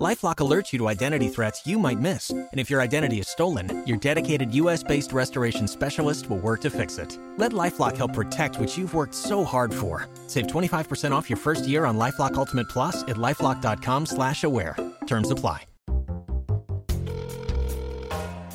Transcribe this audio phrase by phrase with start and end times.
[0.00, 3.86] LifeLock alerts you to identity threats you might miss, and if your identity is stolen,
[3.86, 7.18] your dedicated U.S.-based restoration specialist will work to fix it.
[7.36, 10.08] Let LifeLock help protect what you've worked so hard for.
[10.26, 14.74] Save 25% off your first year on LifeLock Ultimate Plus at lifeLock.com/slash-aware.
[15.06, 15.64] Terms apply.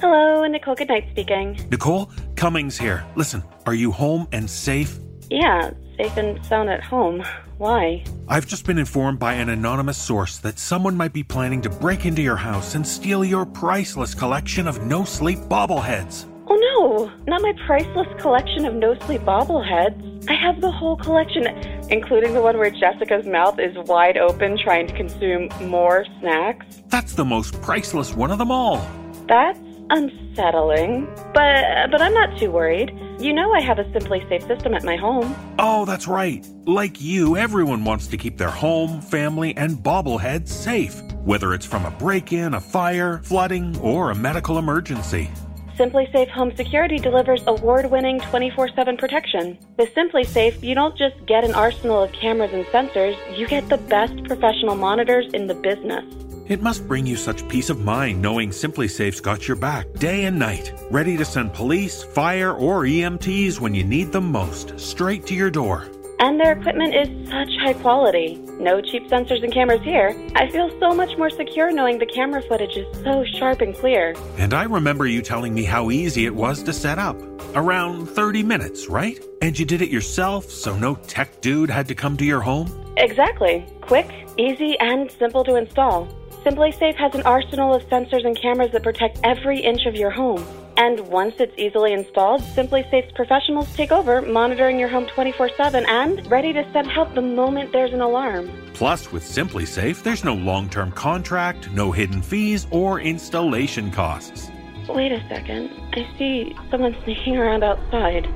[0.02, 1.60] Hello, Nicole Goodnight speaking.
[1.70, 3.06] Nicole, Cummings here.
[3.16, 4.98] Listen, are you home and safe?
[5.30, 7.24] Yeah, safe and sound at home.
[7.58, 8.04] Why?
[8.28, 12.06] I've just been informed by an anonymous source that someone might be planning to break
[12.06, 16.26] into your house and steal your priceless collection of no sleep bobbleheads.
[16.48, 20.30] Oh no, not my priceless collection of no sleep bobbleheads.
[20.30, 21.48] I have the whole collection,
[21.90, 26.84] including the one where Jessica's mouth is wide open trying to consume more snacks.
[26.88, 28.86] That's the most priceless one of them all.
[29.28, 32.98] That's unsettling, but but I'm not too worried.
[33.20, 35.36] You know I have a SimpliSafe system at my home.
[35.60, 36.48] Oh, that's right.
[36.66, 41.86] Like you, everyone wants to keep their home, family, and bobbleheads safe, whether it's from
[41.86, 45.30] a break in, a fire, flooding, or a medical emergency.
[45.78, 49.58] SimpliSafe Home Security delivers award winning 24 7 protection.
[49.78, 53.78] With SimpliSafe, you don't just get an arsenal of cameras and sensors, you get the
[53.78, 56.06] best professional monitors in the business.
[56.48, 60.38] It must bring you such peace of mind knowing SimpliSafe's got your back day and
[60.38, 65.34] night, ready to send police, fire, or EMTs when you need them most, straight to
[65.34, 65.88] your door.
[66.20, 68.36] And their equipment is such high quality.
[68.60, 70.16] No cheap sensors and cameras here.
[70.36, 74.14] I feel so much more secure knowing the camera footage is so sharp and clear.
[74.38, 77.20] And I remember you telling me how easy it was to set up.
[77.56, 79.20] Around 30 minutes, right?
[79.42, 82.94] And you did it yourself, so no tech dude had to come to your home?
[82.98, 83.66] Exactly.
[83.82, 86.08] Quick, easy, and simple to install.
[86.46, 90.46] SimpliSafe has an arsenal of sensors and cameras that protect every inch of your home.
[90.78, 96.30] And once it's easily installed, SimpliSafe's professionals take over, monitoring your home 24 7 and
[96.30, 98.52] ready to send help the moment there's an alarm.
[98.76, 104.52] Plus, with SimpliSafe, there's no long term contract, no hidden fees, or installation costs.
[104.88, 105.72] Wait a second.
[105.94, 108.28] I see someone sneaking around outside.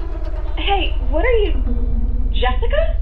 [0.58, 1.54] Hey, what are you.
[2.32, 3.00] Jessica?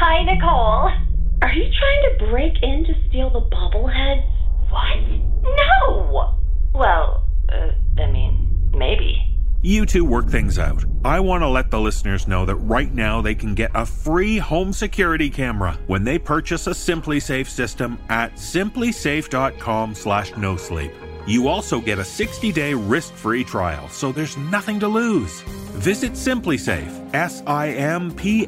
[0.00, 1.11] Hi, Nicole.
[1.42, 4.24] Are you trying to break in to steal the bobbleheads?
[4.70, 4.96] What?
[5.42, 6.38] No!
[6.72, 9.20] Well, uh, I mean, maybe.
[9.60, 10.84] You two work things out.
[11.04, 14.38] I want to let the listeners know that right now they can get a free
[14.38, 20.92] home security camera when they purchase a SimpliSafe system at simplisafe.com slash no sleep.
[21.26, 25.40] You also get a 60-day risk-free trial, so there's nothing to lose.
[25.78, 28.46] Visit SimpliSafe, S-I-M-P-L-I-S-A-F-E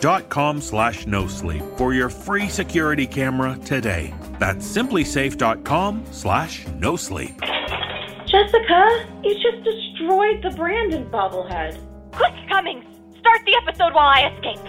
[0.00, 4.14] dot com slash no sleep for your free security camera today.
[4.38, 7.40] That's simplisafe.com slash no sleep.
[8.26, 11.78] Jessica, you just destroyed the Brandon bobblehead.
[12.12, 12.84] Quick, Cummings!
[13.18, 14.60] Start the episode while I escape!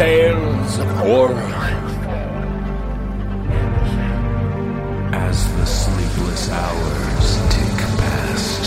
[0.00, 1.36] Tales of horror.
[5.12, 8.64] As the sleepless hours tick past.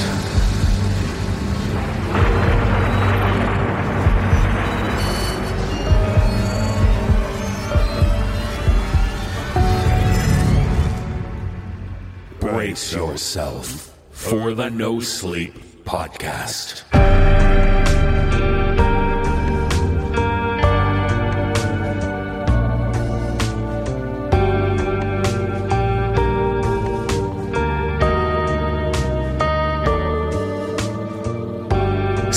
[12.40, 16.84] Brace yourself for the No Sleep Podcast.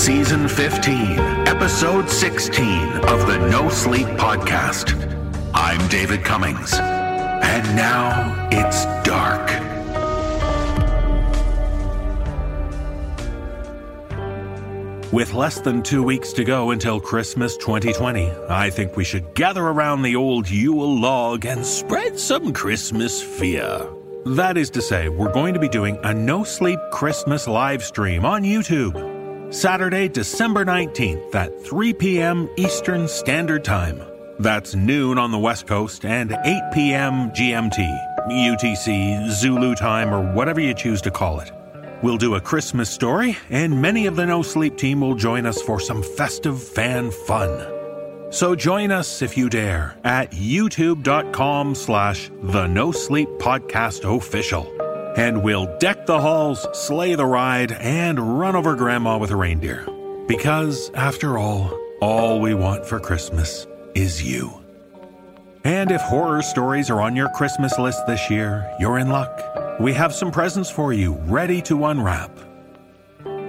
[0.06, 1.18] Season 15,
[1.48, 2.64] Episode 16
[3.06, 4.94] of the No Sleep Podcast.
[5.52, 6.74] I'm David Cummings.
[6.74, 9.50] And now it's dark.
[15.12, 19.64] With less than two weeks to go until Christmas 2020, I think we should gather
[19.64, 23.84] around the old Yule log and spread some Christmas fear.
[24.24, 28.24] That is to say, we're going to be doing a no sleep Christmas live stream
[28.24, 29.15] on YouTube.
[29.50, 32.48] Saturday, December 19th at 3 p.m.
[32.56, 34.02] Eastern Standard Time.
[34.38, 37.30] That's noon on the West Coast and 8 p.m.
[37.30, 38.14] GMT.
[38.28, 41.52] UTC, Zulu time, or whatever you choose to call it.
[42.02, 45.62] We'll do a Christmas story, and many of the No Sleep team will join us
[45.62, 47.72] for some festive fan fun.
[48.30, 54.75] So join us if you dare at youtube.com slash the No Sleep Podcast Official.
[55.16, 59.86] And we'll deck the halls, slay the ride, and run over Grandma with a reindeer.
[60.28, 64.62] Because, after all, all we want for Christmas is you.
[65.64, 69.80] And if horror stories are on your Christmas list this year, you're in luck.
[69.80, 72.30] We have some presents for you ready to unwrap.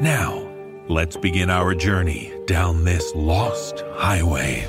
[0.01, 0.47] Now,
[0.87, 4.67] let's begin our journey down this lost highway.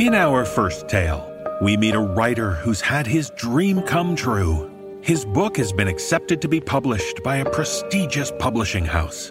[0.00, 1.30] In our first tale,
[1.60, 4.98] we meet a writer who's had his dream come true.
[5.02, 9.30] His book has been accepted to be published by a prestigious publishing house.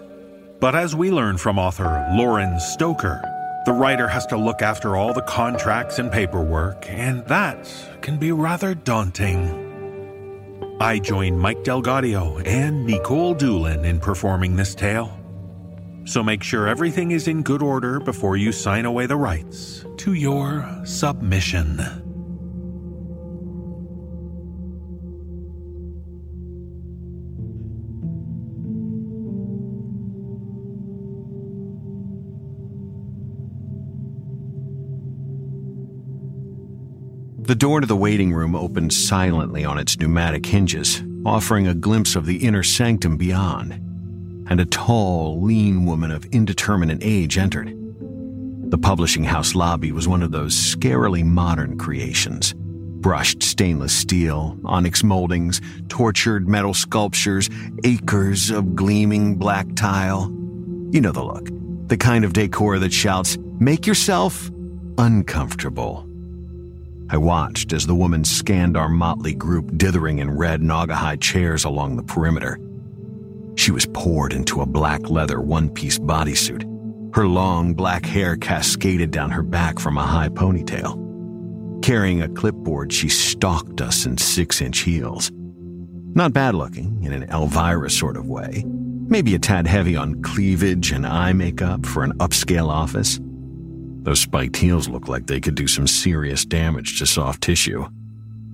[0.60, 3.20] But as we learn from author Lauren Stoker,
[3.66, 7.68] the writer has to look after all the contracts and paperwork, and that
[8.00, 9.48] can be rather daunting.
[10.80, 15.19] I join Mike DelGaudio and Nikolle Doolin in performing this tale.
[16.04, 20.14] So make sure everything is in good order before you sign away the rights to
[20.14, 21.76] your submission.
[37.50, 42.14] The door to the waiting room opened silently on its pneumatic hinges, offering a glimpse
[42.14, 43.89] of the inner sanctum beyond.
[44.50, 47.74] And a tall, lean woman of indeterminate age entered.
[48.70, 52.54] The publishing house lobby was one of those scarily modern creations
[53.00, 57.48] brushed stainless steel, onyx moldings, tortured metal sculptures,
[57.82, 60.30] acres of gleaming black tile.
[60.90, 61.48] You know the look.
[61.88, 64.50] The kind of decor that shouts, Make yourself
[64.96, 66.08] uncomfortable.
[67.10, 71.96] I watched as the woman scanned our motley group dithering in red Naugahyde chairs along
[71.96, 72.58] the perimeter.
[73.56, 76.64] She was poured into a black leather one piece bodysuit.
[77.14, 81.00] Her long black hair cascaded down her back from a high ponytail.
[81.82, 85.30] Carrying a clipboard, she stalked us in six inch heels.
[86.14, 88.64] Not bad looking, in an Elvira sort of way.
[88.66, 93.18] Maybe a tad heavy on cleavage and eye makeup for an upscale office.
[94.02, 97.86] Those spiked heels looked like they could do some serious damage to soft tissue.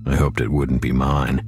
[0.05, 1.43] I hoped it wouldn't be mine.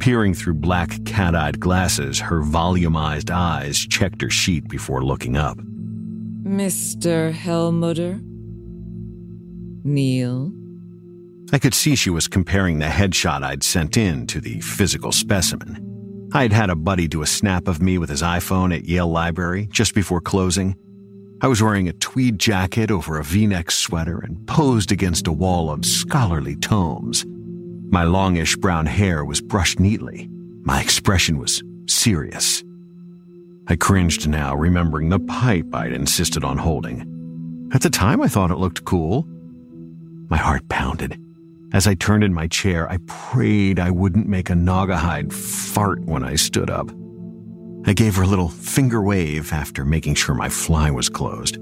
[0.00, 5.58] Peering through black cat eyed glasses, her volumized eyes checked her sheet before looking up.
[6.42, 7.32] Mr.
[7.34, 8.18] Helmuter?
[9.84, 10.52] Neil?
[11.52, 15.86] I could see she was comparing the headshot I'd sent in to the physical specimen.
[16.32, 19.68] I'd had a buddy do a snap of me with his iPhone at Yale Library
[19.70, 20.76] just before closing.
[21.42, 25.32] I was wearing a tweed jacket over a v neck sweater and posed against a
[25.32, 27.26] wall of scholarly tomes.
[27.90, 30.28] My longish brown hair was brushed neatly.
[30.62, 32.62] My expression was serious.
[33.66, 37.68] I cringed now, remembering the pipe I'd insisted on holding.
[37.72, 39.26] At the time, I thought it looked cool.
[40.28, 41.20] My heart pounded.
[41.72, 46.22] As I turned in my chair, I prayed I wouldn't make a Naugahyde fart when
[46.22, 46.90] I stood up.
[47.86, 51.58] I gave her a little finger wave after making sure my fly was closed.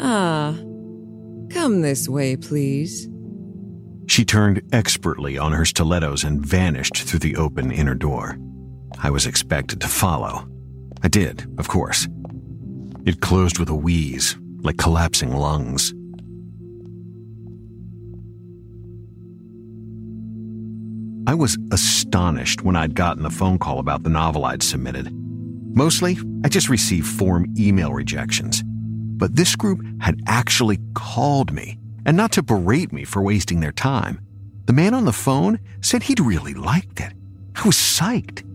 [0.00, 0.56] Ah.
[1.50, 3.08] Come this way, please.
[4.08, 8.38] She turned expertly on her stilettos and vanished through the open inner door.
[9.00, 10.48] I was expected to follow.
[11.02, 12.08] I did, of course.
[13.04, 15.92] It closed with a wheeze, like collapsing lungs.
[21.28, 25.12] I was astonished when I'd gotten the phone call about the novel I'd submitted.
[25.76, 28.62] Mostly, I just received form email rejections.
[28.64, 31.77] But this group had actually called me,
[32.08, 34.18] and not to berate me for wasting their time.
[34.64, 37.12] The man on the phone said he'd really liked it.
[37.54, 38.46] I was psyched.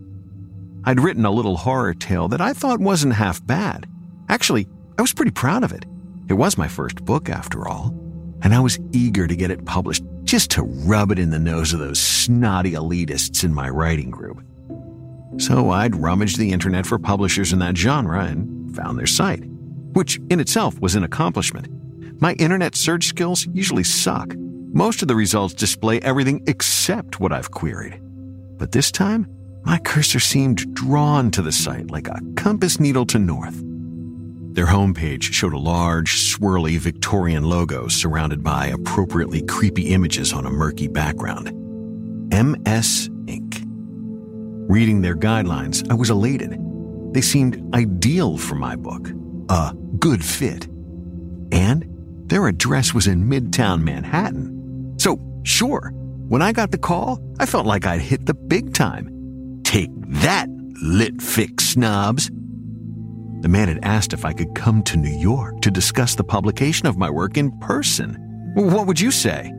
[0.82, 3.86] I'd written a little horror tale that I thought wasn't half bad.
[4.28, 4.66] Actually,
[4.98, 5.84] I was pretty proud of it.
[6.28, 7.94] It was my first book, after all,
[8.42, 11.72] and I was eager to get it published just to rub it in the nose
[11.72, 14.44] of those snotty elitists in my writing group.
[15.38, 19.44] So I'd rummaged the internet for publishers in that genre and found their site,
[19.92, 21.68] which in itself was an accomplishment.
[22.20, 24.34] My internet search skills usually suck.
[24.36, 28.00] Most of the results display everything except what I've queried.
[28.58, 29.26] But this time,
[29.64, 33.60] my cursor seemed drawn to the site like a compass needle to north.
[34.54, 40.50] Their homepage showed a large, swirly Victorian logo surrounded by appropriately creepy images on a
[40.50, 41.46] murky background.
[42.30, 43.62] MS Inc.
[44.68, 46.56] Reading their guidelines, I was elated.
[47.12, 49.10] They seemed ideal for my book,
[49.48, 50.66] a good fit.
[51.50, 51.93] And
[52.34, 54.96] Their address was in Midtown Manhattan.
[54.98, 55.92] So, sure,
[56.26, 59.60] when I got the call, I felt like I'd hit the big time.
[59.62, 60.48] Take that,
[60.82, 62.28] lit fic snobs.
[63.42, 66.88] The man had asked if I could come to New York to discuss the publication
[66.88, 68.16] of my work in person.
[68.56, 69.52] What would you say?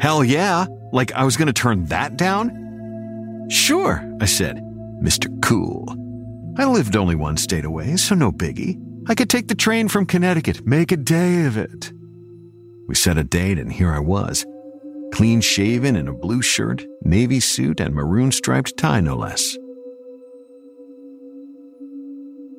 [0.00, 3.46] Hell yeah, like I was going to turn that down?
[3.48, 4.56] Sure, I said,
[5.00, 5.30] Mr.
[5.40, 5.86] Cool.
[6.58, 8.76] I lived only one state away, so no biggie.
[9.08, 11.92] I could take the train from Connecticut, make a day of it.
[12.88, 14.46] We set a date, and here I was.
[15.12, 19.56] Clean shaven in a blue shirt, navy suit, and maroon striped tie, no less.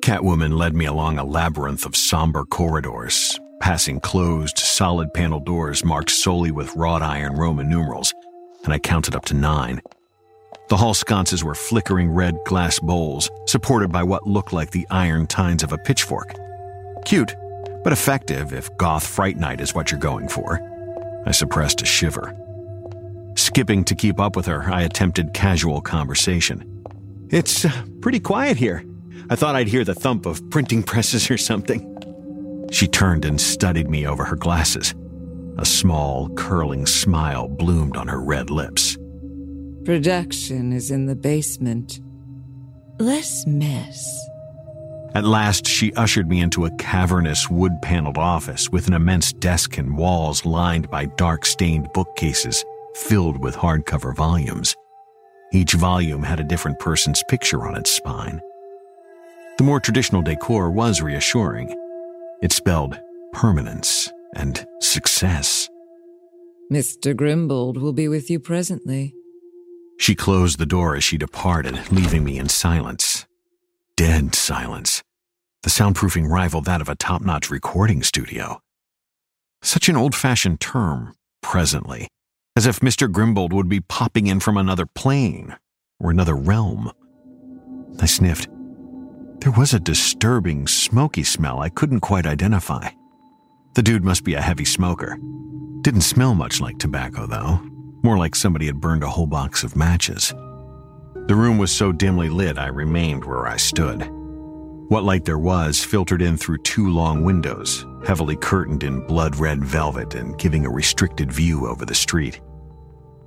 [0.02, 6.10] Catwoman led me along a labyrinth of somber corridors, passing closed, solid panel doors marked
[6.10, 8.14] solely with wrought iron Roman numerals,
[8.64, 9.82] and I counted up to nine.
[10.68, 15.26] The hall sconces were flickering red glass bowls, supported by what looked like the iron
[15.26, 16.34] tines of a pitchfork.
[17.04, 17.34] Cute,
[17.82, 20.60] but effective if goth fright night is what you're going for.
[21.26, 22.36] I suppressed a shiver.
[23.36, 26.84] Skipping to keep up with her, I attempted casual conversation.
[27.30, 28.84] It's uh, pretty quiet here.
[29.30, 31.86] I thought I'd hear the thump of printing presses or something.
[32.70, 34.94] She turned and studied me over her glasses.
[35.58, 38.96] A small, curling smile bloomed on her red lips.
[39.84, 42.00] Production is in the basement.
[42.98, 44.28] Less mess.
[45.12, 49.76] At last, she ushered me into a cavernous wood paneled office with an immense desk
[49.76, 52.64] and walls lined by dark stained bookcases
[52.94, 54.76] filled with hardcover volumes.
[55.52, 58.40] Each volume had a different person's picture on its spine.
[59.58, 61.74] The more traditional decor was reassuring.
[62.40, 62.98] It spelled
[63.32, 65.68] permanence and success.
[66.72, 67.14] Mr.
[67.16, 69.12] Grimbold will be with you presently.
[69.98, 73.26] She closed the door as she departed, leaving me in silence.
[74.00, 75.02] Dead silence.
[75.62, 78.62] The soundproofing rivaled that of a top notch recording studio.
[79.60, 82.08] Such an old fashioned term, presently,
[82.56, 83.12] as if Mr.
[83.12, 85.54] Grimbold would be popping in from another plane
[86.00, 86.90] or another realm.
[88.00, 88.48] I sniffed.
[89.40, 92.88] There was a disturbing, smoky smell I couldn't quite identify.
[93.74, 95.18] The dude must be a heavy smoker.
[95.82, 97.60] Didn't smell much like tobacco, though.
[98.02, 100.32] More like somebody had burned a whole box of matches.
[101.30, 104.04] The room was so dimly lit, I remained where I stood.
[104.88, 109.64] What light there was filtered in through two long windows, heavily curtained in blood red
[109.64, 112.40] velvet and giving a restricted view over the street.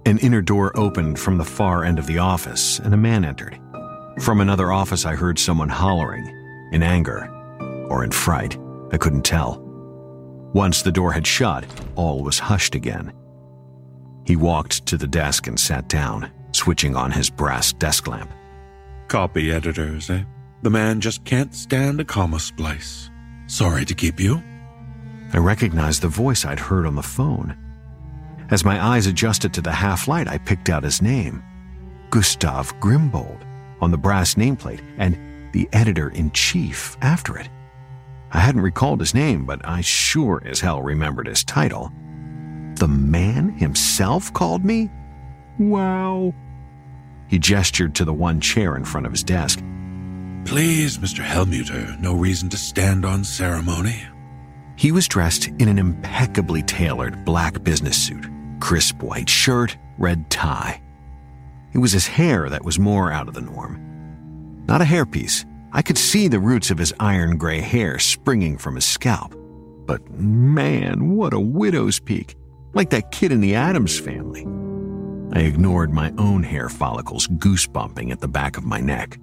[0.06, 3.58] An inner door opened from the far end of the office, and a man entered.
[4.20, 6.28] From another office, I heard someone hollering,
[6.74, 7.30] in anger
[7.90, 8.58] or in fright.
[8.92, 9.62] I couldn't tell.
[10.54, 11.64] Once the door had shut,
[11.96, 13.14] all was hushed again.
[14.26, 18.32] He walked to the desk and sat down, switching on his brass desk lamp.
[19.08, 20.24] Copy editors, eh?
[20.62, 23.10] The man just can't stand a comma splice.
[23.48, 24.42] Sorry to keep you.
[25.34, 27.58] I recognized the voice I'd heard on the phone.
[28.50, 31.44] As my eyes adjusted to the half light, I picked out his name
[32.12, 33.44] Gustav Grimbold
[33.82, 35.18] on the brass nameplate and
[35.54, 37.50] the editor in chief after it.
[38.32, 41.92] I hadn't recalled his name, but I sure as hell remembered his title.
[42.76, 44.90] The man himself called me?
[45.60, 46.34] Wow.
[47.28, 49.60] He gestured to the one chair in front of his desk.
[50.46, 51.24] Please, Mr.
[51.24, 54.04] Helmuter, no reason to stand on ceremony.
[54.76, 58.28] He was dressed in an impeccably tailored black business suit,
[58.60, 60.82] crisp white shirt, red tie.
[61.74, 63.80] It was his hair that was more out of the norm.
[64.68, 65.46] Not a hairpiece.
[65.72, 69.36] I could see the roots of his iron gray hair springing from his scalp.
[69.86, 72.36] But man, what a widow's peak.
[72.74, 74.46] Like that kid in the Addams family.
[75.32, 79.18] I ignored my own hair follicles goosebumping at the back of my neck.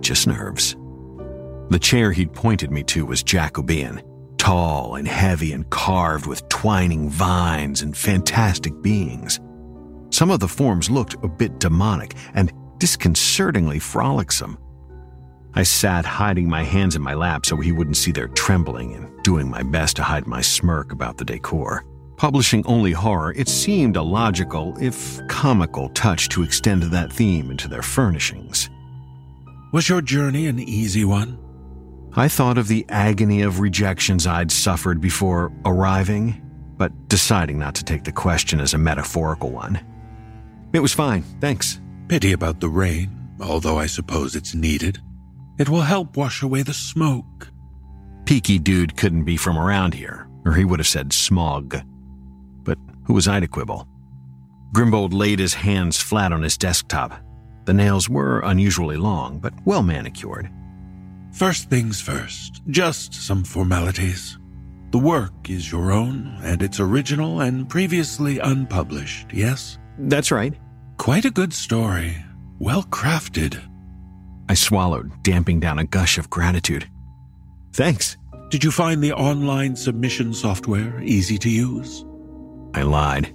[0.00, 0.76] Just nerves.
[1.70, 4.02] The chair he'd pointed me to was Jacobean,
[4.38, 9.38] tall and heavy and carved with twining vines and fantastic beings.
[10.10, 14.58] Some of the forms looked a bit demonic and disconcertingly frolicsome.
[15.54, 19.22] I sat hiding my hands in my lap so he wouldn't see their trembling and
[19.22, 21.84] doing my best to hide my smirk about the decor.
[22.20, 27.66] Publishing only horror, it seemed a logical, if comical, touch to extend that theme into
[27.66, 28.68] their furnishings.
[29.72, 31.38] Was your journey an easy one?
[32.12, 36.42] I thought of the agony of rejections I'd suffered before arriving,
[36.76, 39.80] but deciding not to take the question as a metaphorical one.
[40.74, 41.80] It was fine, thanks.
[42.08, 43.08] Pity about the rain,
[43.40, 44.98] although I suppose it's needed.
[45.58, 47.48] It will help wash away the smoke.
[48.26, 51.80] Peaky dude couldn't be from around here, or he would have said smog.
[53.10, 53.88] Who was I to quibble?
[54.72, 57.20] Grimbold laid his hands flat on his desktop.
[57.64, 60.48] The nails were unusually long, but well manicured.
[61.32, 64.38] First things first, just some formalities.
[64.92, 69.76] The work is your own, and it's original and previously unpublished, yes?
[69.98, 70.54] That's right.
[70.96, 72.16] Quite a good story.
[72.60, 73.60] Well crafted.
[74.48, 76.88] I swallowed, damping down a gush of gratitude.
[77.72, 78.16] Thanks.
[78.50, 82.04] Did you find the online submission software easy to use?
[82.74, 83.34] I lied.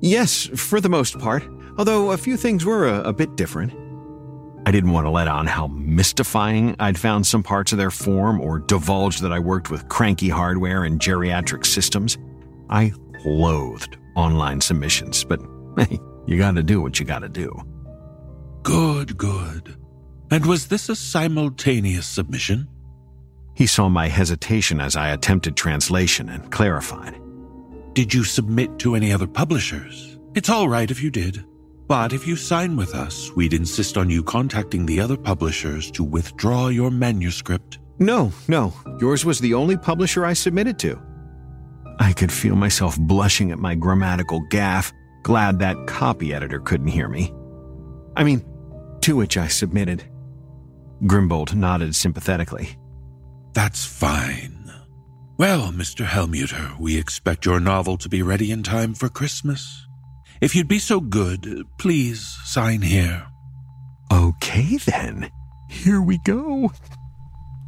[0.00, 1.44] Yes, for the most part,
[1.78, 3.72] although a few things were a, a bit different.
[4.66, 8.40] I didn't want to let on how mystifying I'd found some parts of their form
[8.40, 12.18] or divulge that I worked with cranky hardware and geriatric systems.
[12.68, 12.92] I
[13.24, 15.40] loathed online submissions, but
[15.78, 17.56] hey, you gotta do what you gotta do.
[18.64, 19.76] Good, good.
[20.32, 22.66] And was this a simultaneous submission?
[23.54, 27.20] He saw my hesitation as I attempted translation and clarified.
[27.96, 30.18] Did you submit to any other publishers?
[30.34, 31.42] It's all right if you did.
[31.88, 36.04] But if you sign with us, we'd insist on you contacting the other publishers to
[36.04, 37.78] withdraw your manuscript.
[37.98, 38.74] No, no.
[39.00, 41.00] Yours was the only publisher I submitted to.
[41.98, 47.08] I could feel myself blushing at my grammatical gaffe, glad that copy editor couldn't hear
[47.08, 47.32] me.
[48.14, 48.44] I mean,
[49.00, 50.04] to which I submitted.
[51.04, 52.76] Grimbold nodded sympathetically.
[53.54, 54.55] That's fine.
[55.38, 56.06] Well, Mr.
[56.06, 59.86] Helmuter, we expect your novel to be ready in time for Christmas.
[60.40, 63.26] If you'd be so good, please sign here.
[64.10, 65.30] Okay, then.
[65.68, 66.72] Here we go.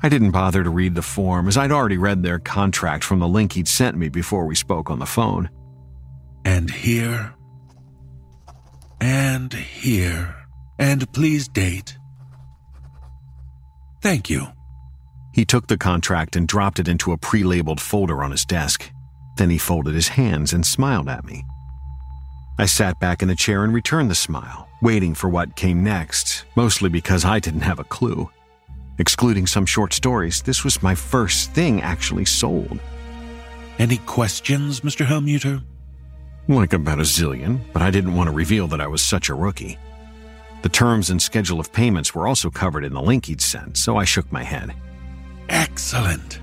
[0.03, 3.29] I didn't bother to read the form, as I'd already read their contract from the
[3.29, 5.51] link he'd sent me before we spoke on the phone.
[6.47, 7.35] And here.
[8.99, 10.35] And here.
[10.79, 11.99] And please date.
[14.01, 14.47] Thank you.
[15.39, 18.91] He took the contract and dropped it into a pre labeled folder on his desk.
[19.37, 21.45] Then he folded his hands and smiled at me.
[22.59, 26.45] I sat back in the chair and returned the smile, waiting for what came next,
[26.57, 28.29] mostly because I didn't have a clue.
[28.99, 32.81] Excluding some short stories, this was my first thing actually sold.
[33.79, 35.07] Any questions, Mr.
[35.07, 35.63] Helmuter?
[36.49, 39.35] Like about a zillion, but I didn't want to reveal that I was such a
[39.35, 39.79] rookie.
[40.63, 43.97] The terms and schedule of payments were also covered in the link he'd sent, so
[43.97, 44.75] I shook my head.
[45.49, 46.41] Excellent.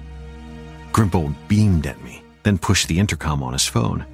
[0.91, 4.05] Grimbold beamed at me, then pushed the intercom on his phone.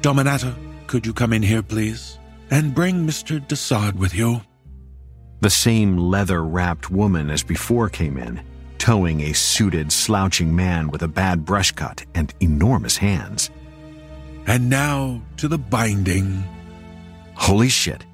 [0.00, 0.54] Dominata,
[0.86, 2.18] could you come in here, please?
[2.50, 3.40] And bring Mr.
[3.46, 4.42] Desaad with you.
[5.40, 8.42] The same leather wrapped woman as before came in,
[8.78, 13.50] towing a suited, slouching man with a bad brush cut and enormous hands.
[14.46, 16.44] And now to the binding.
[17.34, 18.04] Holy shit.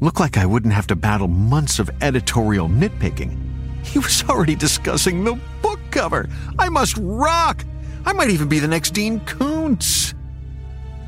[0.00, 3.38] Looked like I wouldn't have to battle months of editorial nitpicking.
[3.84, 6.28] He was already discussing the book cover.
[6.58, 7.64] I must rock!
[8.04, 10.14] I might even be the next Dean Koontz.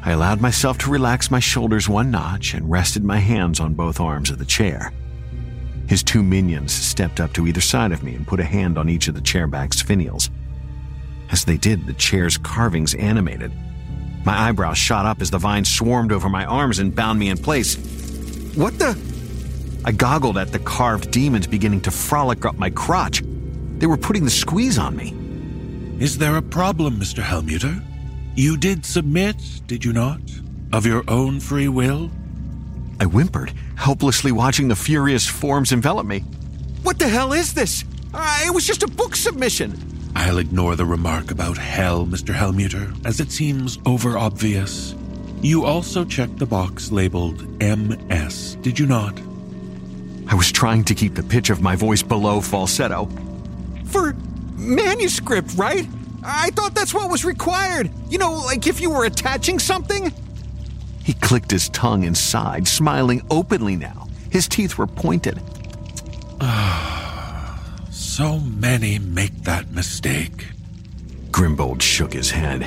[0.04, 4.00] I allowed myself to relax my shoulders one notch and rested my hands on both
[4.00, 4.92] arms of the chair.
[5.88, 8.88] His two minions stepped up to either side of me and put a hand on
[8.88, 10.30] each of the chairback's finials.
[11.30, 13.52] As they did, the chair's carvings animated.
[14.24, 17.38] My eyebrows shot up as the vines swarmed over my arms and bound me in
[17.38, 17.76] place.
[18.54, 18.96] What the?
[19.86, 23.22] I goggled at the carved demons beginning to frolic up my crotch.
[23.78, 25.14] They were putting the squeeze on me.
[26.02, 27.22] Is there a problem, Mr.
[27.22, 27.80] Helmuter?
[28.34, 29.36] You did submit,
[29.68, 30.20] did you not?
[30.72, 32.10] Of your own free will?
[32.98, 36.20] I whimpered, helplessly watching the furious forms envelop me.
[36.82, 37.84] What the hell is this?
[38.12, 39.78] Uh, it was just a book submission.
[40.16, 42.34] I'll ignore the remark about hell, Mr.
[42.34, 44.96] Helmuter, as it seems over obvious.
[45.42, 49.16] You also checked the box labeled MS, did you not?
[50.28, 53.08] I was trying to keep the pitch of my voice below falsetto.
[53.86, 54.14] For
[54.56, 55.86] manuscript, right?
[56.24, 57.90] I thought that's what was required.
[58.10, 60.12] You know, like if you were attaching something?
[61.04, 64.08] He clicked his tongue and sighed, smiling openly now.
[64.30, 65.40] His teeth were pointed.
[67.90, 70.46] so many make that mistake.
[71.30, 72.62] Grimbold shook his head.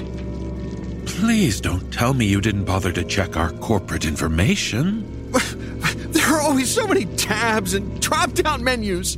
[1.05, 5.18] Please don't tell me you didn't bother to check our corporate information.
[6.09, 9.17] there are always so many tabs and drop down menus.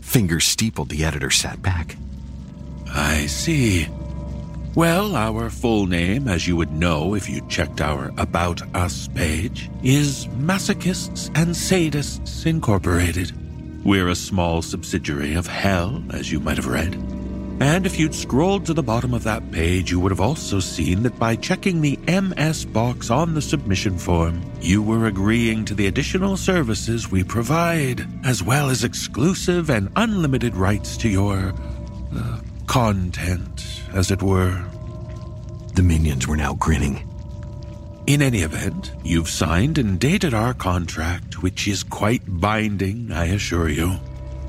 [0.00, 1.96] Fingers steepled, the editor sat back.
[2.88, 3.88] I see.
[4.74, 9.70] Well, our full name, as you would know if you checked our About Us page,
[9.82, 13.32] is Masochists and Sadists Incorporated.
[13.84, 17.11] We're a small subsidiary of Hell, as you might have read.
[17.62, 21.04] And if you'd scrolled to the bottom of that page, you would have also seen
[21.04, 25.86] that by checking the MS box on the submission form, you were agreeing to the
[25.86, 31.54] additional services we provide, as well as exclusive and unlimited rights to your
[32.16, 34.60] uh, content, as it were.
[35.76, 37.08] The minions were now grinning.
[38.08, 43.68] In any event, you've signed and dated our contract, which is quite binding, I assure
[43.68, 44.00] you.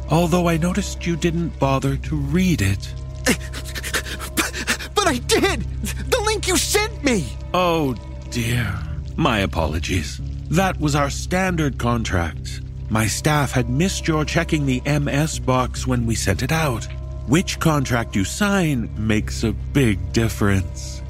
[0.10, 2.91] Although I noticed you didn't bother to read it.
[3.26, 5.62] But I did!
[6.10, 7.28] The link you sent me!
[7.54, 7.96] Oh,
[8.30, 8.74] dear.
[9.16, 10.20] My apologies.
[10.50, 12.62] That was our standard contract.
[12.90, 16.88] My staff had missed your checking the MS box when we sent it out.
[17.28, 21.02] Which contract you sign makes a big difference.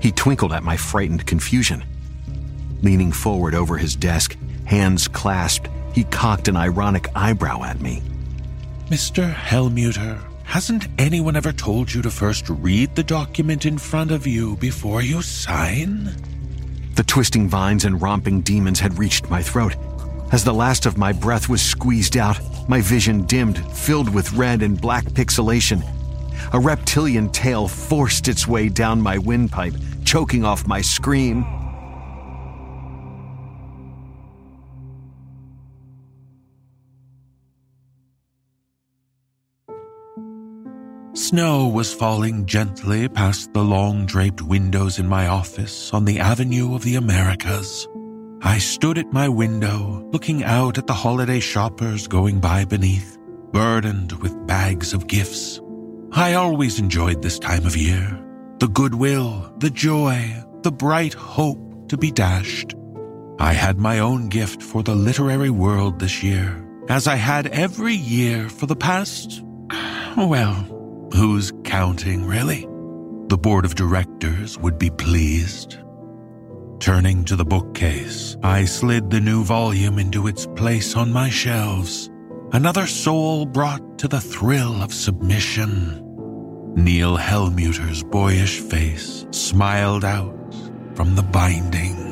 [0.00, 1.84] He twinkled at my frightened confusion.
[2.82, 8.02] Leaning forward over his desk, hands clasped, he cocked an ironic eyebrow at me.
[8.88, 9.32] Mr.
[9.32, 14.56] Helmuter, hasn't anyone ever told you to first read the document in front of you
[14.56, 16.10] before you sign?
[16.96, 19.76] The twisting vines and romping demons had reached my throat.
[20.32, 24.62] As the last of my breath was squeezed out, my vision dimmed, filled with red
[24.62, 25.84] and black pixelation.
[26.52, 31.44] A reptilian tail forced its way down my windpipe, choking off my scream.
[41.20, 46.74] Snow was falling gently past the long draped windows in my office on the Avenue
[46.74, 47.86] of the Americas.
[48.40, 53.18] I stood at my window, looking out at the holiday shoppers going by beneath,
[53.52, 55.60] burdened with bags of gifts.
[56.12, 58.18] I always enjoyed this time of year
[58.58, 62.74] the goodwill, the joy, the bright hope to be dashed.
[63.38, 67.94] I had my own gift for the literary world this year, as I had every
[67.94, 69.42] year for the past,
[70.16, 70.79] well,
[71.12, 72.66] who's counting really?
[73.28, 75.78] The board of directors would be pleased.
[76.80, 82.10] Turning to the bookcase, I slid the new volume into its place on my shelves.
[82.52, 86.02] Another soul brought to the thrill of submission.
[86.74, 90.34] Neil Helmuter's boyish face smiled out
[90.94, 92.09] from the binding.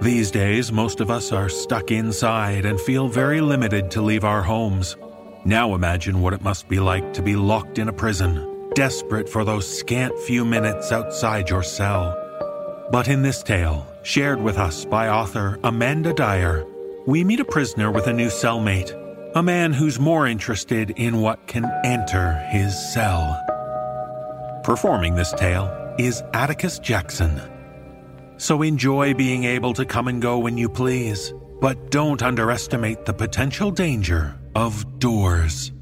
[0.00, 4.40] These days, most of us are stuck inside and feel very limited to leave our
[4.40, 4.96] homes.
[5.44, 9.44] Now imagine what it must be like to be locked in a prison, desperate for
[9.44, 12.16] those scant few minutes outside your cell.
[12.90, 16.64] But in this tale, shared with us by author Amanda Dier,
[17.06, 18.96] we meet a prisoner with a new cellmate,
[19.34, 23.38] a man who's more interested in what can enter his cell.
[24.64, 27.59] Performing this tale is Atticus Jackson.
[28.40, 33.12] So enjoy being able to come and go when you please, but don't underestimate the
[33.12, 35.72] potential danger of doors.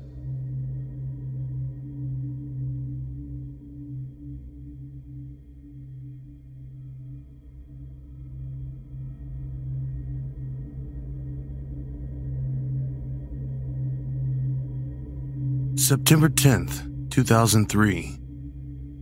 [15.77, 18.19] September 10th, 2003.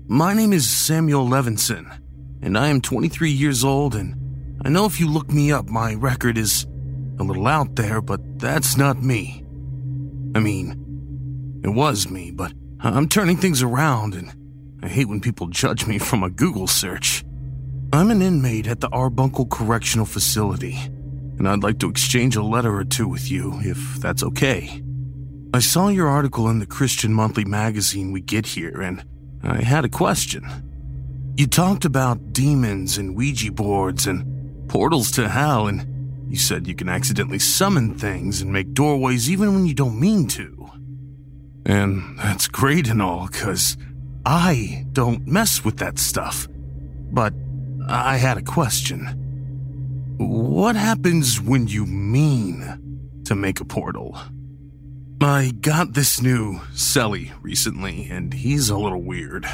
[0.09, 2.06] My name is Samuel Levinson,
[2.46, 3.96] and I am 23 years old.
[3.96, 4.14] And
[4.64, 6.64] I know if you look me up, my record is
[7.18, 9.44] a little out there, but that's not me.
[10.37, 14.32] I mean, it was me, but I'm turning things around, and
[14.80, 17.24] I hate when people judge me from a Google search.
[17.92, 20.76] I'm an inmate at the Arbuncle Correctional Facility,
[21.38, 24.82] and I'd like to exchange a letter or two with you, if that's okay.
[25.52, 29.04] I saw your article in the Christian Monthly magazine we get here, and
[29.42, 30.65] I had a question.
[31.37, 36.75] You talked about demons and Ouija boards and portals to hell, and you said you
[36.75, 40.70] can accidentally summon things and make doorways even when you don't mean to.
[41.66, 43.77] And that's great and all, because
[44.25, 46.49] I don't mess with that stuff.
[47.12, 47.35] But
[47.87, 50.14] I had a question.
[50.16, 54.18] What happens when you mean to make a portal?
[55.20, 59.46] I got this new Selly recently, and he's a little weird.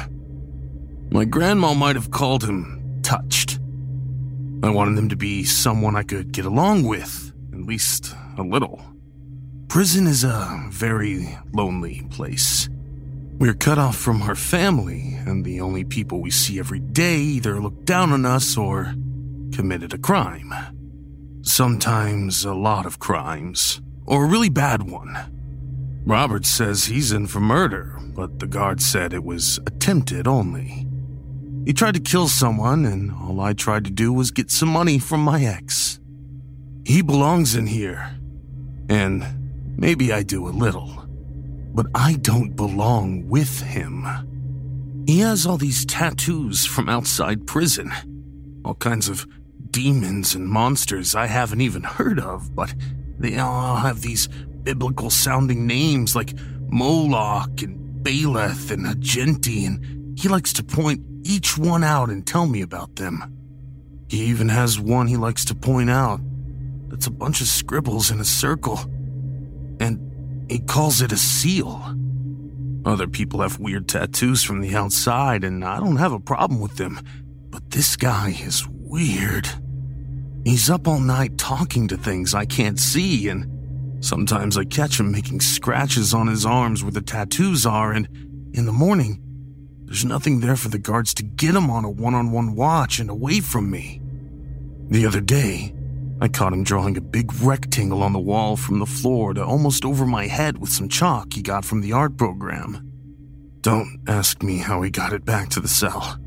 [1.13, 3.59] My grandma might have called him touched.
[4.63, 8.81] I wanted him to be someone I could get along with, at least a little.
[9.67, 12.67] Prison is a very lonely place.
[13.37, 17.61] We're cut off from our family, and the only people we see every day either
[17.61, 18.95] look down on us or
[19.53, 20.51] committed a crime.
[21.43, 25.15] Sometimes a lot of crimes, or a really bad one.
[26.07, 30.82] Robert says he's in for murder, but the guard said it was attempted only.
[31.65, 34.99] He tried to kill someone, and all I tried to do was get some money
[34.99, 35.99] from my ex.
[36.85, 38.17] He belongs in here,
[38.89, 39.23] and
[39.77, 40.99] maybe I do a little.
[41.73, 44.05] but I don't belong with him.
[45.07, 47.91] He has all these tattoos from outside prison,
[48.63, 49.27] all kinds of
[49.71, 52.73] demons and monsters I haven't even heard of, but
[53.17, 54.27] they all have these
[54.63, 56.35] biblical sounding names like
[56.69, 62.45] Moloch and Baleth and Agenti, and he likes to point each one out and tell
[62.45, 63.37] me about them.
[64.09, 66.19] He even has one he likes to point out
[66.89, 68.79] that's a bunch of scribbles in a circle,
[69.79, 71.81] and he calls it a seal.
[72.85, 76.75] Other people have weird tattoos from the outside, and I don't have a problem with
[76.75, 76.99] them,
[77.49, 79.49] but this guy is weird.
[80.43, 85.11] He's up all night talking to things I can't see, and sometimes I catch him
[85.11, 88.07] making scratches on his arms where the tattoos are, and
[88.53, 89.19] in the morning,
[89.93, 92.97] there's nothing there for the guards to get him on a one on one watch
[92.97, 94.01] and away from me.
[94.89, 95.71] The other day,
[96.19, 99.85] I caught him drawing a big rectangle on the wall from the floor to almost
[99.85, 102.91] over my head with some chalk he got from the art program.
[103.61, 106.17] Don't ask me how he got it back to the cell.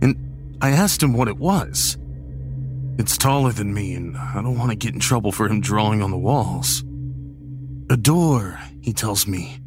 [0.00, 1.98] And I asked him what it was.
[2.98, 6.02] It's taller than me, and I don't want to get in trouble for him drawing
[6.02, 6.82] on the walls.
[7.90, 9.60] A door, he tells me.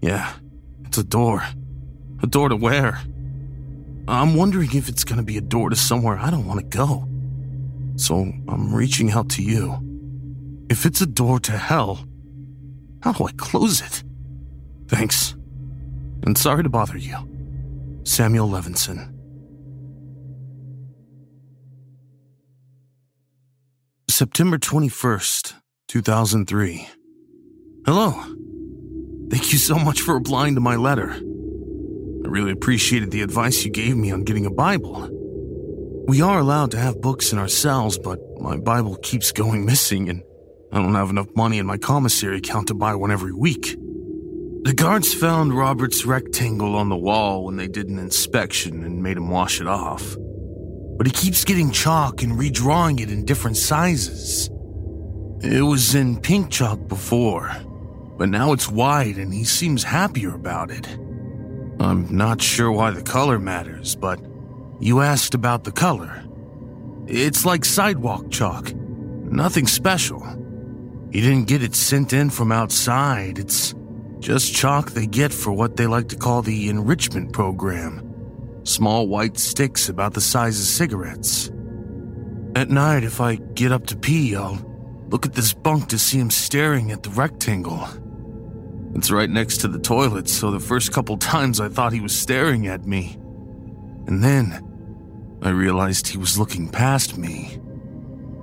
[0.00, 0.32] Yeah,
[0.84, 1.42] it's a door.
[2.22, 3.00] A door to where?
[4.08, 6.66] I'm wondering if it's going to be a door to somewhere I don't want to
[6.66, 7.08] go.
[7.96, 9.78] So I'm reaching out to you.
[10.70, 12.06] If it's a door to hell,
[13.02, 14.04] how do I close it?
[14.88, 15.34] Thanks.
[16.24, 17.16] And sorry to bother you.
[18.04, 19.12] Samuel Levinson.
[24.08, 25.54] September 21st,
[25.88, 26.88] 2003.
[27.84, 28.12] Hello.
[29.28, 31.20] Thank you so much for replying to my letter.
[32.26, 35.08] I really appreciated the advice you gave me on getting a Bible.
[36.08, 40.08] We are allowed to have books in our cells, but my Bible keeps going missing,
[40.08, 40.24] and
[40.72, 43.76] I don't have enough money in my commissary account to buy one every week.
[44.64, 49.18] The guards found Robert's rectangle on the wall when they did an inspection and made
[49.18, 50.16] him wash it off.
[50.98, 54.50] But he keeps getting chalk and redrawing it in different sizes.
[55.42, 57.54] It was in pink chalk before,
[58.18, 60.98] but now it's white and he seems happier about it.
[61.80, 64.20] I'm not sure why the color matters, but
[64.80, 66.24] you asked about the color.
[67.06, 70.20] It's like sidewalk chalk, nothing special.
[71.10, 73.74] You didn't get it sent in from outside, it's
[74.18, 78.06] just chalk they get for what they like to call the enrichment program
[78.66, 81.50] small white sticks about the size of cigarettes.
[82.54, 84.58] At night, if I get up to pee, I'll
[85.08, 87.86] look at this bunk to see him staring at the rectangle.
[88.94, 92.16] It's right next to the toilet, so the first couple times I thought he was
[92.16, 93.18] staring at me.
[94.06, 94.62] And then
[95.42, 97.58] I realized he was looking past me.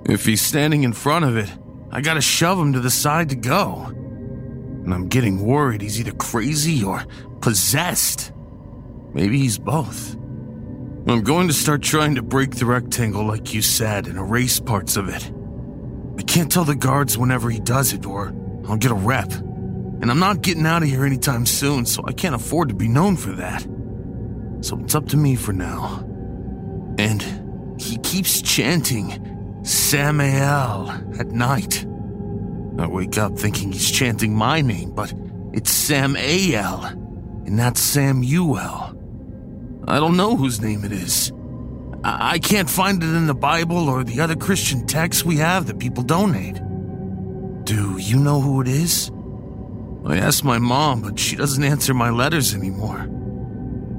[0.06, 1.50] If he's standing in front of it,
[1.90, 3.86] I gotta shove him to the side to go.
[3.86, 7.04] And I'm getting worried he's either crazy or
[7.40, 8.32] possessed.
[9.14, 10.14] Maybe he's both.
[11.06, 14.96] I'm going to start trying to break the rectangle like you said and erase parts
[14.96, 15.30] of it.
[16.18, 18.34] I can't tell the guards whenever he does it or
[18.68, 19.30] I'll get a rep.
[20.04, 22.88] And I'm not getting out of here anytime soon, so I can't afford to be
[22.88, 23.62] known for that.
[24.60, 26.04] So it's up to me for now.
[26.98, 27.22] And
[27.80, 31.86] he keeps chanting Samael at night.
[32.78, 35.14] I wake up thinking he's chanting my name, but
[35.54, 38.60] it's Sam A.L., and not Samuel.
[39.88, 41.32] I don't know whose name it is.
[42.04, 45.64] I-, I can't find it in the Bible or the other Christian texts we have
[45.68, 46.60] that people donate.
[47.64, 49.10] Do you know who it is?
[50.06, 53.08] I asked my mom, but she doesn't answer my letters anymore.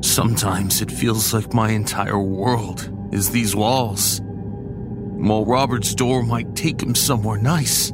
[0.01, 4.21] Sometimes it feels like my entire world is these walls.
[4.23, 7.91] While Robert's door might take him somewhere nice,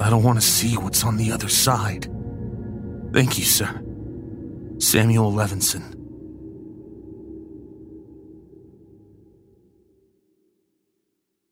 [0.00, 2.08] I don't want to see what's on the other side.
[3.12, 3.82] Thank you, sir.
[4.78, 5.98] Samuel Levinson.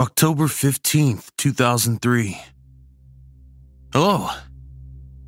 [0.01, 2.40] October 15th, 2003.
[3.92, 4.31] Hello.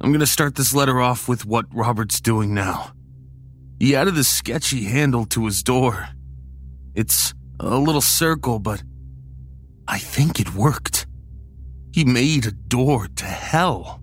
[0.03, 2.93] I'm going to start this letter off with what Robert's doing now.
[3.79, 6.09] He added a sketchy handle to his door.
[6.97, 8.83] It's a little circle, but
[9.87, 11.07] I think it worked.
[11.93, 14.03] He made a door to hell.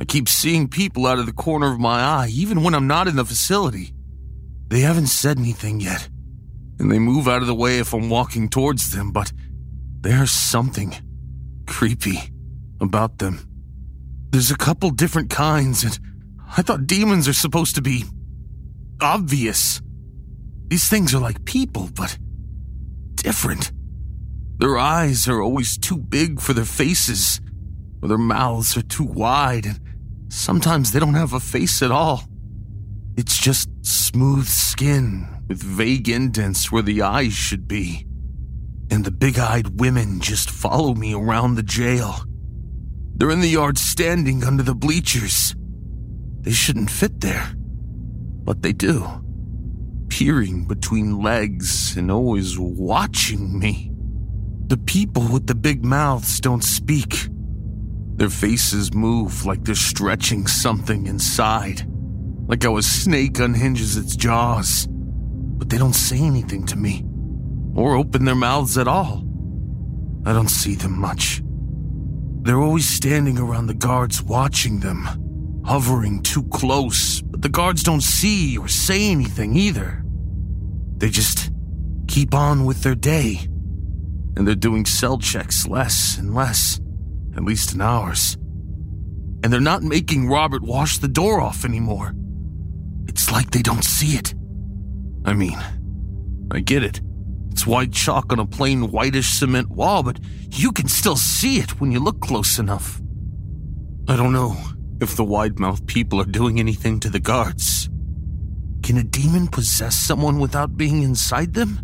[0.00, 3.06] I keep seeing people out of the corner of my eye, even when I'm not
[3.06, 3.92] in the facility.
[4.66, 6.08] They haven't said anything yet,
[6.80, 9.32] and they move out of the way if I'm walking towards them, but
[10.00, 10.96] there's something
[11.68, 12.18] creepy
[12.80, 13.51] about them.
[14.32, 15.98] There's a couple different kinds, and
[16.56, 18.04] I thought demons are supposed to be
[18.98, 19.82] obvious.
[20.68, 22.16] These things are like people, but
[23.14, 23.72] different.
[24.56, 27.42] Their eyes are always too big for their faces,
[28.00, 29.80] or their mouths are too wide, and
[30.28, 32.22] sometimes they don't have a face at all.
[33.18, 38.06] It's just smooth skin with vague indents where the eyes should be.
[38.90, 42.24] And the big eyed women just follow me around the jail.
[43.22, 45.54] They're in the yard standing under the bleachers.
[46.40, 49.06] They shouldn't fit there, but they do.
[50.08, 53.92] Peering between legs and always watching me.
[54.66, 57.28] The people with the big mouths don't speak.
[58.16, 61.86] Their faces move like they're stretching something inside,
[62.48, 64.88] like how a snake unhinges its jaws.
[64.90, 67.04] But they don't say anything to me,
[67.76, 69.22] or open their mouths at all.
[70.26, 71.40] I don't see them much.
[72.42, 78.02] They're always standing around the guards watching them, hovering too close, but the guards don't
[78.02, 80.02] see or say anything either.
[80.96, 81.52] They just
[82.08, 83.46] keep on with their day
[84.36, 86.80] and they're doing cell checks less and less,
[87.36, 88.36] at least in ours.
[89.44, 92.12] And they're not making Robert wash the door off anymore.
[93.06, 94.34] It's like they don't see it.
[95.24, 95.58] I mean,
[96.50, 97.00] I get it.
[97.52, 101.78] It's white chalk on a plain whitish cement wall, but you can still see it
[101.78, 102.98] when you look close enough.
[104.08, 104.56] I don't know
[105.02, 107.90] if the wide mouthed people are doing anything to the guards.
[108.82, 111.78] Can a demon possess someone without being inside them?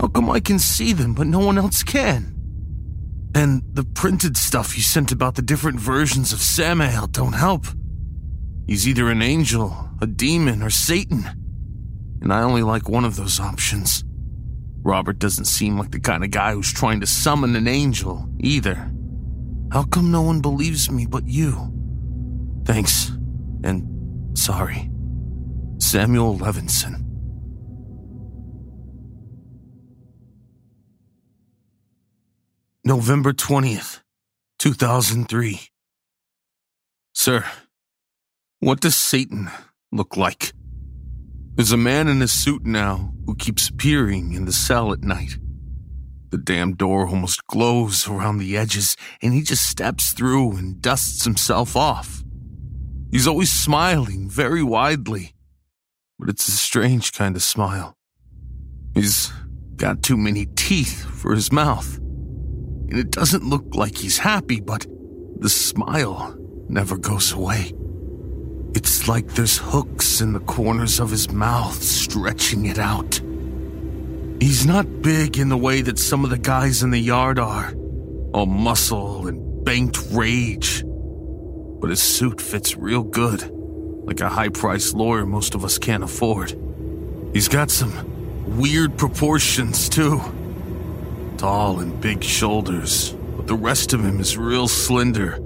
[0.00, 2.34] How come I can see them, but no one else can?
[3.36, 7.66] And the printed stuff you sent about the different versions of Samael don't help.
[8.66, 11.24] He's either an angel, a demon, or Satan.
[12.20, 14.02] And I only like one of those options.
[14.86, 18.88] Robert doesn't seem like the kind of guy who's trying to summon an angel, either.
[19.72, 21.72] How come no one believes me but you?
[22.64, 23.10] Thanks,
[23.64, 24.88] and sorry.
[25.78, 27.02] Samuel Levinson.
[32.84, 34.02] November 20th,
[34.60, 35.62] 2003.
[37.12, 37.44] Sir,
[38.60, 39.50] what does Satan
[39.90, 40.52] look like?
[41.56, 45.38] There's a man in a suit now who keeps appearing in the cell at night.
[46.30, 51.24] The damn door almost glows around the edges, and he just steps through and dusts
[51.24, 52.24] himself off.
[53.10, 55.34] He's always smiling very widely,
[56.18, 57.96] but it's a strange kind of smile.
[58.94, 59.32] He's
[59.76, 62.00] got too many teeth for his mouth
[62.88, 64.86] and it doesn't look like he's happy, but
[65.40, 66.36] the smile
[66.68, 67.72] never goes away.
[68.76, 73.18] It's like there's hooks in the corners of his mouth stretching it out.
[74.38, 77.72] He's not big in the way that some of the guys in the yard are,
[78.34, 80.84] all muscle and banked rage.
[80.84, 83.50] But his suit fits real good,
[84.06, 86.54] like a high priced lawyer most of us can't afford.
[87.32, 90.20] He's got some weird proportions, too
[91.38, 95.38] tall and big shoulders, but the rest of him is real slender,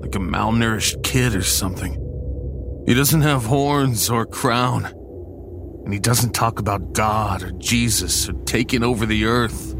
[0.00, 2.05] like a malnourished kid or something.
[2.86, 4.84] He doesn't have horns or a crown,
[5.84, 9.76] and he doesn't talk about God or Jesus or taking over the earth.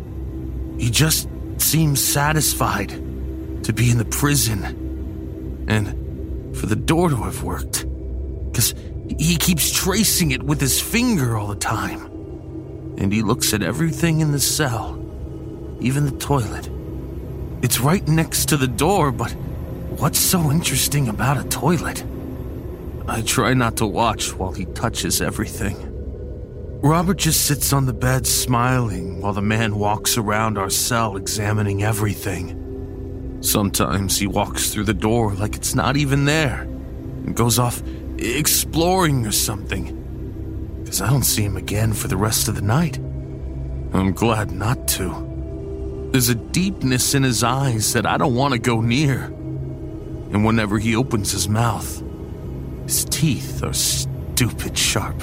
[0.79, 2.91] He just seems satisfied
[3.65, 7.87] to be in the prison and for the door to have worked.
[8.51, 8.75] Because
[9.19, 12.07] he keeps tracing it with his finger all the time.
[12.99, 15.03] And he looks at everything in the cell
[15.81, 16.69] even the toilet.
[17.63, 19.31] It's right next to the door, but
[19.99, 22.05] what's so interesting about a toilet?
[23.09, 25.77] I try not to watch while he touches everything.
[26.83, 31.83] Robert just sits on the bed smiling while the man walks around our cell examining
[31.83, 33.39] everything.
[33.41, 37.83] Sometimes he walks through the door like it's not even there and goes off
[38.19, 40.81] exploring or something.
[40.83, 42.99] Because I don't see him again for the rest of the night.
[43.93, 46.09] I'm glad not to.
[46.13, 49.25] There's a deepness in his eyes that I don't want to go near.
[49.25, 52.03] And whenever he opens his mouth,
[52.87, 55.21] his teeth are stupid sharp.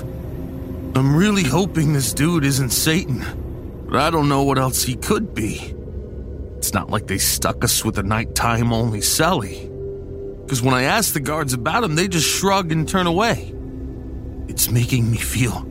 [0.96, 3.24] I'm really hoping this dude isn't Satan,
[3.88, 5.74] but I don't know what else he could be.
[6.58, 9.70] It's not like they stuck us with a nighttime only celly.
[10.42, 13.54] Because when I ask the guards about him, they just shrug and turn away.
[14.48, 15.66] It's making me feel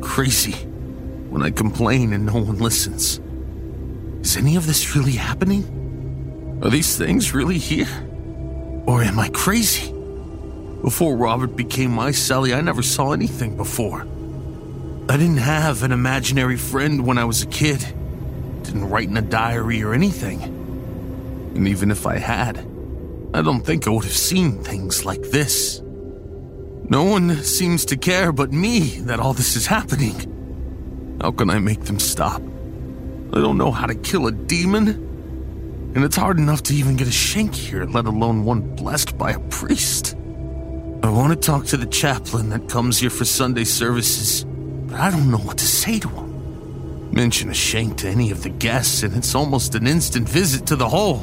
[0.00, 0.52] crazy
[1.30, 3.20] when I complain and no one listens.
[4.20, 6.60] Is any of this really happening?
[6.62, 7.88] Are these things really here?
[8.86, 9.94] Or am I crazy?
[10.82, 14.06] Before Robert became my celly, I never saw anything before.
[15.08, 17.84] I didn't have an imaginary friend when I was a kid.
[18.62, 20.42] Didn't write in a diary or anything.
[21.54, 22.58] And even if I had,
[23.34, 25.80] I don't think I would have seen things like this.
[26.90, 31.18] No one seems to care but me that all this is happening.
[31.20, 32.40] How can I make them stop?
[33.32, 34.88] I don't know how to kill a demon.
[35.94, 39.32] and it's hard enough to even get a shank here, let alone one blessed by
[39.32, 40.14] a priest.
[41.02, 45.10] I want to talk to the chaplain that comes here for Sunday services, but I
[45.10, 47.12] don't know what to say to him.
[47.12, 50.76] Mention a shank to any of the guests, and it's almost an instant visit to
[50.76, 51.22] the hole.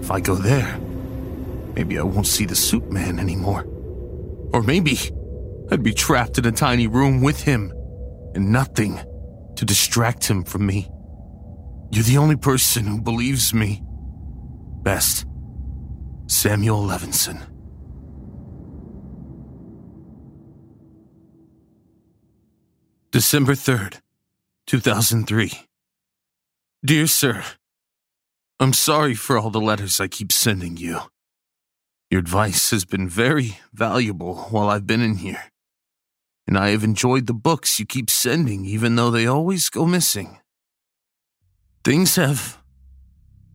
[0.00, 0.78] If I go there,
[1.74, 3.64] maybe I won't see the suit man anymore.
[4.52, 4.98] Or maybe
[5.70, 7.72] I'd be trapped in a tiny room with him
[8.34, 9.00] and nothing
[9.56, 10.90] to distract him from me.
[11.90, 13.82] You're the only person who believes me.
[14.82, 15.26] Best,
[16.26, 17.53] Samuel Levinson.
[23.14, 24.00] December 3rd,
[24.66, 25.52] 2003.
[26.84, 27.44] Dear Sir,
[28.58, 30.98] I'm sorry for all the letters I keep sending you.
[32.10, 35.44] Your advice has been very valuable while I've been in here.
[36.48, 40.40] And I have enjoyed the books you keep sending, even though they always go missing.
[41.84, 42.60] Things have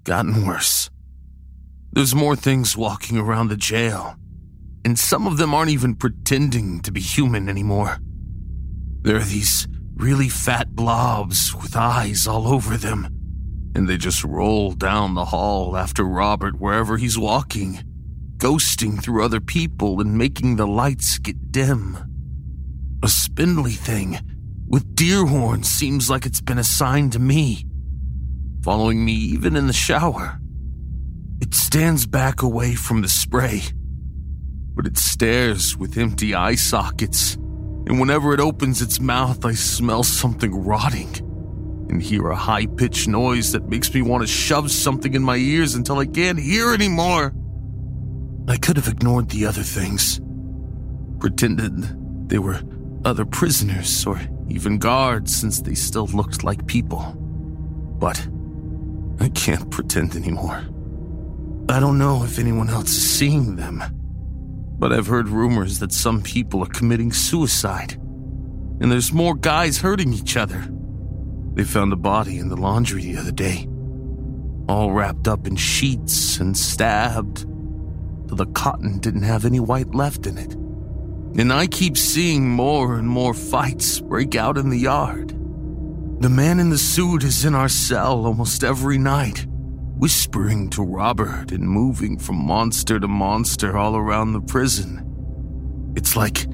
[0.06, 0.90] gotten worse.
[1.92, 4.16] There's more things walking around the jail,
[4.86, 7.98] and some of them aren't even pretending to be human anymore.
[9.02, 13.08] There are these really fat blobs with eyes all over them,
[13.76, 17.82] and they just roll down the hall after Robert wherever he's walking,
[18.38, 21.98] ghosting through other people and making the lights get dim.
[23.04, 24.20] A spindly thing
[24.68, 27.66] with deer horns seems like it's been assigned to me,
[28.64, 30.40] following me even in the shower.
[31.42, 33.62] It stands back away from the spray,
[34.76, 37.38] but it stares with empty eye sockets,
[37.90, 41.10] and whenever it opens its mouth, I smell something rotting
[41.90, 45.38] and hear a high pitched noise that makes me want to shove something in my
[45.38, 47.34] ears until I can't hear anymore.
[48.48, 50.22] I could have ignored the other things,
[51.20, 52.62] pretended they were
[53.06, 57.16] other prisoners or even guards since they still looked like people.
[57.98, 58.20] But
[59.20, 60.64] I can't pretend anymore.
[61.70, 63.84] I don't know if anyone else is seeing them,
[64.80, 67.94] but I've heard rumors that some people are committing suicide,
[68.80, 70.66] and there's more guys hurting each other.
[71.54, 73.68] They found a body in the laundry the other day,
[74.70, 77.46] all wrapped up in sheets and stabbed,
[78.28, 80.54] till the cotton didn't have any white left in it.
[81.38, 85.30] And I keep seeing more and more fights break out in the yard.
[86.22, 89.46] The man in the suit is in our cell almost every night,
[90.00, 95.94] whispering to Robert and moving from monster to monster all around the prison.
[95.98, 96.48] It's like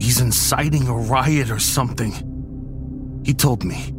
[0.00, 2.12] he's inciting a riot or something.
[3.24, 3.90] He told me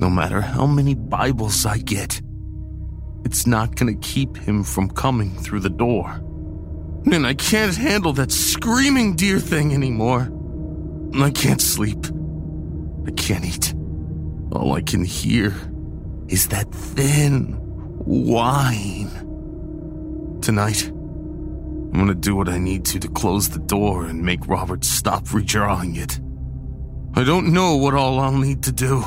[0.00, 2.20] no matter how many Bibles I get,
[3.24, 6.10] it's not gonna keep him from coming through the door.
[7.12, 10.32] And I can't handle that screaming deer thing anymore.
[11.14, 12.06] I can't sleep.
[13.06, 13.72] I can't eat.
[14.50, 15.54] All I can hear
[16.26, 17.67] is that thin
[18.08, 19.10] whine.
[20.40, 24.82] Tonight, I'm gonna do what I need to to close the door and make Robert
[24.84, 26.18] stop redrawing it.
[27.14, 29.02] I don't know what all I'll need to do,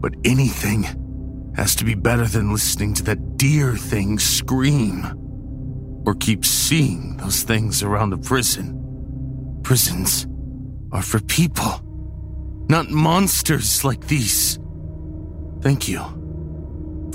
[0.00, 0.82] but anything
[1.56, 5.06] has to be better than listening to that deer thing scream
[6.04, 9.60] or keep seeing those things around the prison.
[9.62, 10.26] Prisons
[10.92, 11.80] are for people,
[12.68, 14.58] not monsters like these.
[15.62, 16.25] Thank you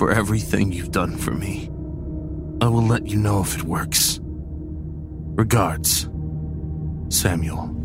[0.02, 1.70] for everything you've done for me.
[2.60, 4.20] I will let you know if it works.
[4.24, 6.10] Regards,
[7.10, 7.81] Samuel.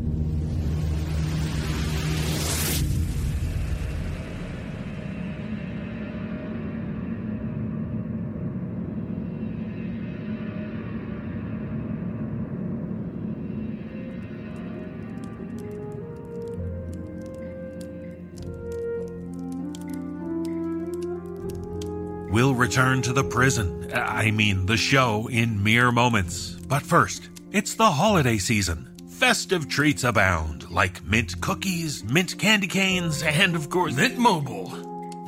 [22.66, 26.50] Return to the prison, I mean the show, in mere moments.
[26.66, 28.88] But first, it's the holiday season.
[29.08, 34.72] Festive treats abound, like mint cookies, mint candy canes, and of course, Mint Mobile.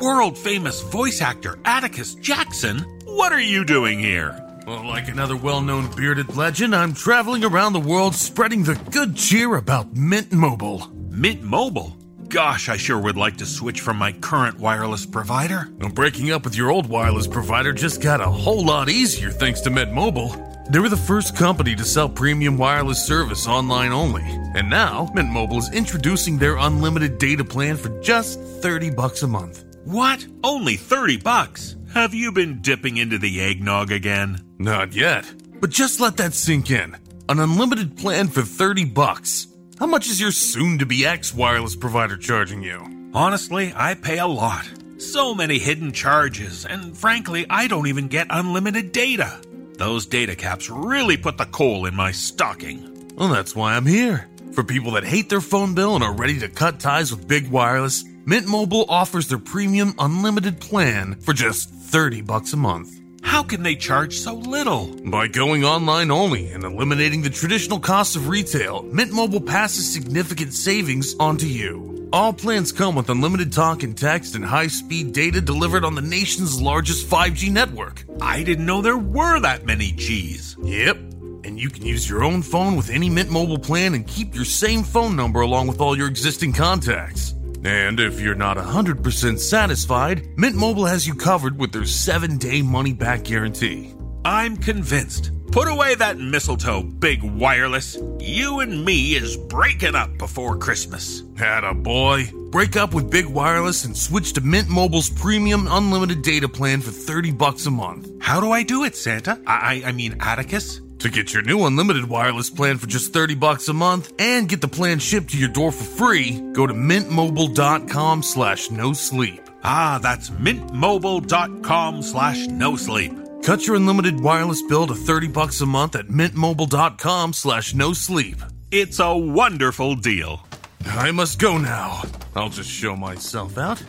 [0.00, 4.34] World famous voice actor Atticus Jackson, what are you doing here?
[4.66, 9.14] Well, like another well known bearded legend, I'm traveling around the world spreading the good
[9.14, 10.88] cheer about Mint Mobile.
[11.08, 11.96] Mint Mobile?
[12.28, 15.68] Gosh, I sure would like to switch from my current wireless provider.
[15.80, 19.62] Well, breaking up with your old wireless provider just got a whole lot easier thanks
[19.62, 20.28] to Mint Mobile.
[20.70, 24.24] They were the first company to sell premium wireless service online only.
[24.54, 29.26] And now, Mint Mobile is introducing their unlimited data plan for just 30 bucks a
[29.26, 29.64] month.
[29.84, 30.26] What?
[30.44, 31.76] Only 30 bucks?
[31.94, 34.42] Have you been dipping into the eggnog again?
[34.58, 35.24] Not yet.
[35.62, 36.94] But just let that sink in.
[37.30, 39.47] An unlimited plan for 30 bucks.
[39.78, 42.84] How much is your soon to be ex wireless provider charging you?
[43.14, 44.68] Honestly, I pay a lot.
[44.96, 49.40] So many hidden charges, and frankly, I don't even get unlimited data.
[49.74, 53.08] Those data caps really put the coal in my stocking.
[53.14, 54.28] Well, that's why I'm here.
[54.50, 57.48] For people that hate their phone bill and are ready to cut ties with Big
[57.48, 62.97] Wireless, Mint Mobile offers their premium unlimited plan for just 30 bucks a month.
[63.22, 64.86] How can they charge so little?
[65.10, 70.52] By going online only and eliminating the traditional costs of retail, Mint Mobile passes significant
[70.52, 72.08] savings onto you.
[72.12, 76.02] All plans come with unlimited talk and text and high speed data delivered on the
[76.02, 78.04] nation's largest 5G network.
[78.20, 80.56] I didn't know there were that many G's.
[80.62, 80.96] Yep.
[81.44, 84.44] And you can use your own phone with any Mint Mobile plan and keep your
[84.44, 87.34] same phone number along with all your existing contacts.
[87.64, 92.62] And if you're not 100% satisfied, Mint Mobile has you covered with their 7 day
[92.62, 93.94] money back guarantee.
[94.24, 95.32] I'm convinced.
[95.50, 97.98] Put away that mistletoe, big wireless.
[98.20, 101.22] You and me is breaking up before Christmas.
[101.38, 102.30] Atta boy.
[102.50, 106.90] Break up with Big Wireless and switch to Mint Mobile's premium unlimited data plan for
[106.90, 108.10] 30 bucks a month.
[108.20, 109.38] How do I do it, Santa?
[109.46, 110.80] I, I mean, Atticus?
[111.00, 114.60] To get your new unlimited wireless plan for just 30 bucks a month and get
[114.60, 119.48] the plan shipped to your door for free, go to mintmobile.com slash no sleep.
[119.62, 123.12] Ah, that's mintmobile.com slash no sleep.
[123.44, 128.42] Cut your unlimited wireless bill to 30 bucks a month at mintmobile.com slash no sleep.
[128.72, 130.44] It's a wonderful deal.
[130.84, 132.02] I must go now.
[132.34, 133.80] I'll just show myself out.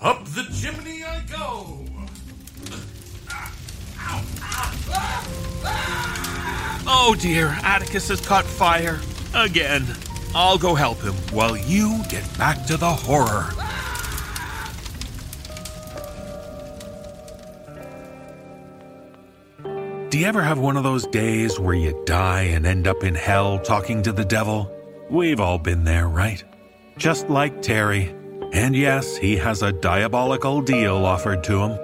[0.00, 1.84] Up the chimney I go.
[3.30, 3.52] Ah,
[3.98, 4.24] ah,
[5.64, 6.27] ah,
[6.90, 8.98] Oh dear, Atticus has caught fire.
[9.34, 9.86] Again.
[10.34, 13.50] I'll go help him while you get back to the horror.
[20.08, 23.14] Do you ever have one of those days where you die and end up in
[23.14, 24.74] hell talking to the devil?
[25.10, 26.42] We've all been there, right?
[26.96, 28.14] Just like Terry.
[28.52, 31.78] And yes, he has a diabolical deal offered to him.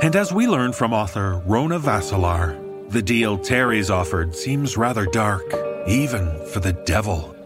[0.00, 5.44] And as we learn from author Rona Vaselaar, the deal Terry's offered seems rather dark,
[5.86, 7.36] even for the devil.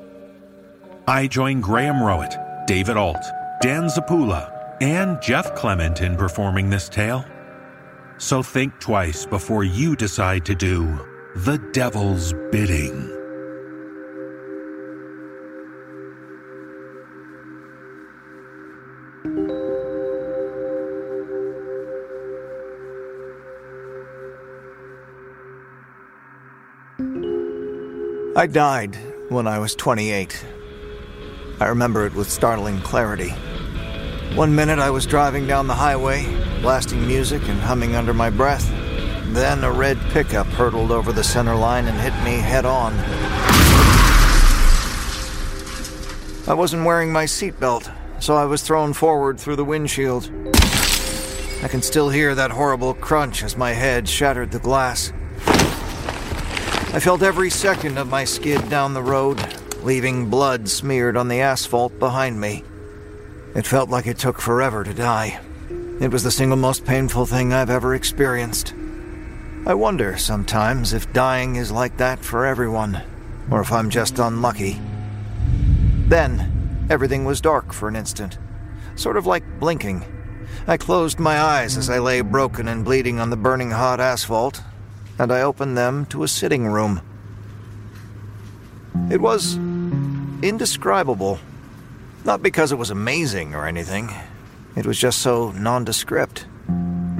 [1.06, 3.22] I join Graham Rowat, David Ault,
[3.60, 7.24] Dan Zappulla, and Jeff Clement in performing this tale.
[8.16, 10.98] So think twice before you decide to do
[11.36, 13.13] the devil's bidding.
[26.96, 28.96] I died
[29.28, 30.46] when I was 28.
[31.58, 33.30] I remember it with startling clarity.
[34.36, 36.24] One minute I was driving down the highway,
[36.60, 38.68] blasting music and humming under my breath.
[39.32, 42.92] Then a red pickup hurtled over the center line and hit me head on.
[46.46, 50.30] I wasn't wearing my seatbelt, so I was thrown forward through the windshield.
[51.64, 55.12] I can still hear that horrible crunch as my head shattered the glass.
[56.94, 59.44] I felt every second of my skid down the road,
[59.82, 62.62] leaving blood smeared on the asphalt behind me.
[63.56, 65.40] It felt like it took forever to die.
[66.00, 68.74] It was the single most painful thing I've ever experienced.
[69.66, 73.02] I wonder sometimes if dying is like that for everyone,
[73.50, 74.80] or if I'm just unlucky.
[76.06, 78.38] Then, everything was dark for an instant,
[78.94, 80.04] sort of like blinking.
[80.68, 84.62] I closed my eyes as I lay broken and bleeding on the burning hot asphalt,
[85.18, 87.00] and I opened them to a sitting room.
[89.10, 89.56] It was
[90.42, 91.38] indescribable.
[92.24, 94.10] Not because it was amazing or anything,
[94.76, 96.46] it was just so nondescript.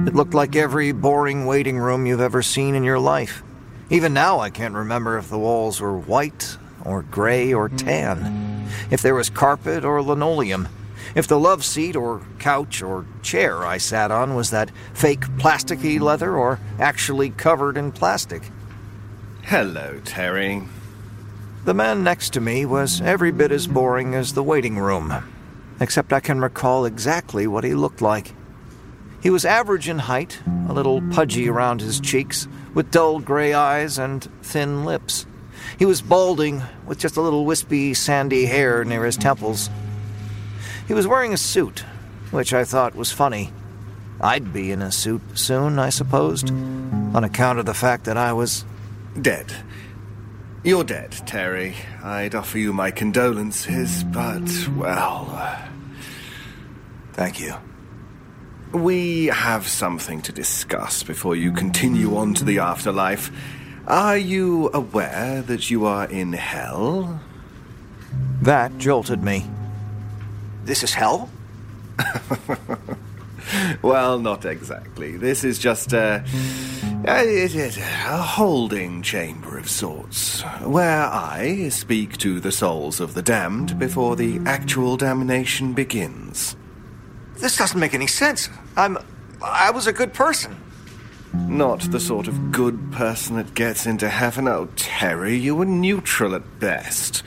[0.07, 3.43] It looked like every boring waiting room you've ever seen in your life.
[3.89, 9.01] Even now, I can't remember if the walls were white or gray or tan, if
[9.01, 10.67] there was carpet or linoleum,
[11.15, 15.99] if the love seat or couch or chair I sat on was that fake plasticky
[15.99, 18.43] leather or actually covered in plastic.
[19.43, 20.63] Hello, Terry.
[21.63, 25.13] The man next to me was every bit as boring as the waiting room,
[25.79, 28.33] except I can recall exactly what he looked like.
[29.23, 30.39] He was average in height,
[30.69, 35.25] a little pudgy around his cheeks, with dull gray eyes and thin lips.
[35.79, 39.69] He was balding, with just a little wispy, sandy hair near his temples.
[40.87, 41.79] He was wearing a suit,
[42.31, 43.51] which I thought was funny.
[44.21, 48.33] I'd be in a suit soon, I supposed, on account of the fact that I
[48.33, 48.65] was.
[49.19, 49.51] Dead.
[50.63, 51.75] You're dead, Terry.
[52.03, 55.57] I'd offer you my condolences, but, well.
[57.13, 57.55] Thank you.
[58.73, 63.31] We have something to discuss before you continue on to the afterlife.
[63.87, 67.21] Are you aware that you are in hell?
[68.41, 69.45] That jolted me.
[70.65, 71.29] This is hell?
[73.81, 75.17] Well, not exactly.
[75.17, 76.21] This is just uh,
[77.07, 77.67] uh, a, a,
[78.07, 84.15] a holding chamber of sorts, where I speak to the souls of the damned before
[84.15, 86.55] the actual damnation begins.
[87.35, 88.49] This doesn't make any sense.
[88.75, 88.97] I'm.
[89.43, 90.55] I was a good person.
[91.33, 94.47] Not the sort of good person that gets into heaven.
[94.47, 97.23] Oh, Terry, you were neutral at best.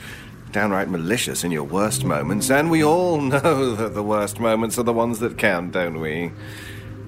[0.51, 4.83] Downright malicious in your worst moments, and we all know that the worst moments are
[4.83, 6.31] the ones that count, don't we?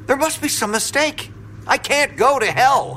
[0.05, 1.31] There must be some mistake.
[1.65, 2.95] I can't go to hell.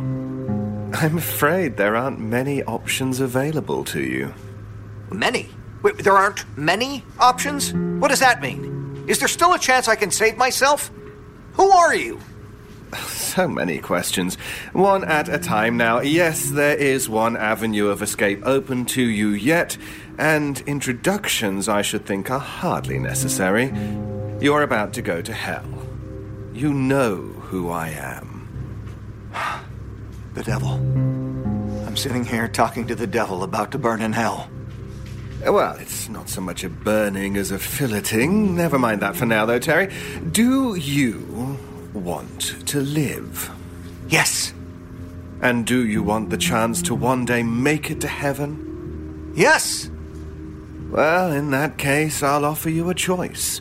[0.95, 4.35] I'm afraid there aren't many options available to you.
[5.11, 5.49] Many?
[5.83, 7.73] Wait, there aren't many options?
[8.01, 9.05] What does that mean?
[9.07, 10.91] Is there still a chance I can save myself?
[11.55, 12.21] Who are you?
[13.35, 14.37] So many questions.
[14.73, 15.99] One at a time now.
[15.99, 19.77] Yes, there is one avenue of escape open to you yet,
[20.19, 23.73] and introductions, I should think, are hardly necessary.
[24.41, 25.65] You're about to go to hell.
[26.53, 29.31] You know who I am.
[30.35, 30.73] The devil.
[31.87, 34.51] I'm sitting here talking to the devil about to burn in hell.
[35.47, 38.55] Well, it's not so much a burning as a filleting.
[38.55, 39.95] Never mind that for now, though, Terry.
[40.33, 41.57] Do you
[41.93, 43.49] want to live?
[44.09, 44.53] Yes.
[45.41, 49.33] And do you want the chance to one day make it to heaven?
[49.37, 49.91] Yes.
[50.95, 53.61] Well, in that case, I'll offer you a choice.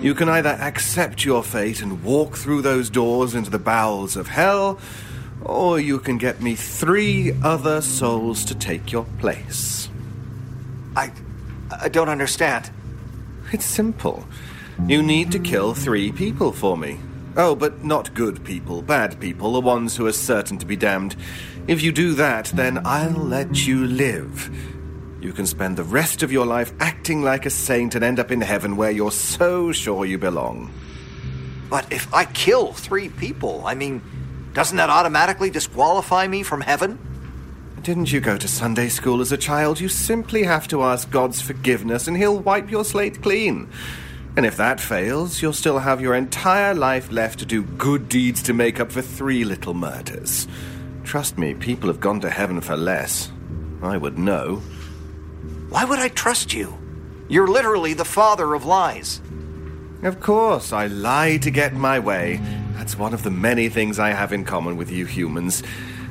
[0.00, 4.28] You can either accept your fate and walk through those doors into the bowels of
[4.28, 4.78] hell,
[5.42, 9.90] or you can get me three other souls to take your place.
[10.94, 11.10] I.
[11.80, 12.70] I don't understand.
[13.52, 14.24] It's simple.
[14.86, 17.00] You need to kill three people for me.
[17.36, 21.16] Oh, but not good people, bad people, the ones who are certain to be damned.
[21.66, 24.50] If you do that, then I'll let you live.
[25.24, 28.30] You can spend the rest of your life acting like a saint and end up
[28.30, 30.70] in heaven where you're so sure you belong.
[31.70, 34.02] But if I kill three people, I mean,
[34.52, 36.98] doesn't that automatically disqualify me from heaven?
[37.80, 39.80] Didn't you go to Sunday school as a child?
[39.80, 43.70] You simply have to ask God's forgiveness and He'll wipe your slate clean.
[44.36, 48.42] And if that fails, you'll still have your entire life left to do good deeds
[48.42, 50.46] to make up for three little murders.
[51.02, 53.32] Trust me, people have gone to heaven for less.
[53.82, 54.60] I would know.
[55.74, 56.78] Why would I trust you?
[57.28, 59.20] You're literally the father of lies.
[60.04, 62.38] Of course, I lie to get my way.
[62.74, 65.64] That's one of the many things I have in common with you humans.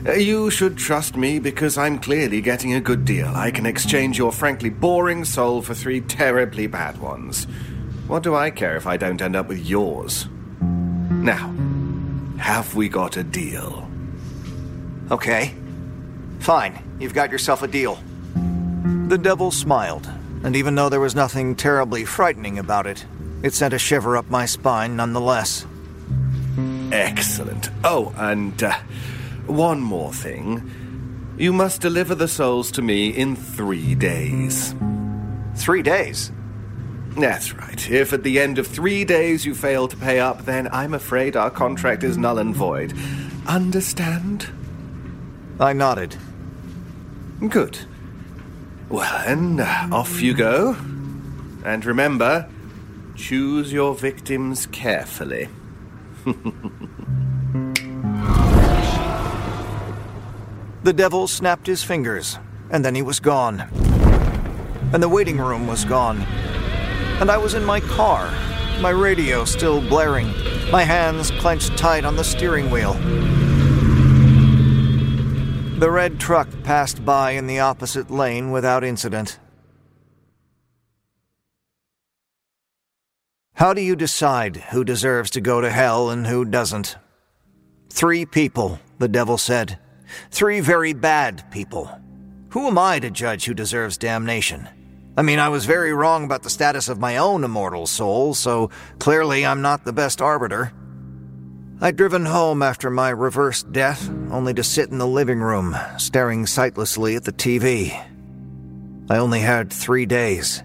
[0.06, 3.28] Uh, You should trust me because I'm clearly getting a good deal.
[3.28, 7.48] I can exchange your frankly boring soul for three terribly bad ones.
[8.08, 10.28] What do I care if I don't end up with yours?
[10.60, 11.56] Now,
[12.38, 13.90] have we got a deal?
[15.10, 15.54] Okay.
[16.40, 17.98] Fine, you've got yourself a deal.
[18.84, 20.10] The devil smiled,
[20.44, 23.06] and even though there was nothing terribly frightening about it,
[23.42, 25.66] it sent a shiver up my spine nonetheless.
[26.92, 27.70] Excellent.
[27.84, 28.74] Oh, and uh,
[29.48, 30.70] one more thing.
[31.38, 34.76] You must deliver the souls to me in three days.
[35.56, 36.32] Three days?
[37.18, 37.90] That's right.
[37.90, 41.36] If at the end of three days you fail to pay up, then I'm afraid
[41.36, 42.94] our contract is null and void.
[43.48, 44.50] Understand?
[45.60, 46.16] I nodded.
[47.48, 47.80] Good.
[48.90, 50.76] Well, then, off you go.
[51.66, 52.50] And remember,
[53.16, 55.50] choose your victims carefully.
[60.84, 62.38] The devil snapped his fingers,
[62.70, 63.62] and then he was gone.
[64.92, 66.22] And the waiting room was gone.
[67.22, 68.30] And I was in my car,
[68.82, 70.28] my radio still blaring,
[70.72, 72.94] my hands clenched tight on the steering wheel.
[75.84, 79.38] The red truck passed by in the opposite lane without incident.
[83.56, 86.96] How do you decide who deserves to go to hell and who doesn't?
[87.90, 89.78] Three people, the devil said.
[90.32, 91.92] Three very bad people.
[92.52, 94.70] Who am I to judge who deserves damnation?
[95.18, 98.70] I mean, I was very wrong about the status of my own immortal soul, so
[99.00, 100.72] clearly I'm not the best arbiter.
[101.82, 106.46] I'd driven home after my reversed death, only to sit in the living room, staring
[106.46, 108.00] sightlessly at the TV.
[109.10, 110.64] I only had three days.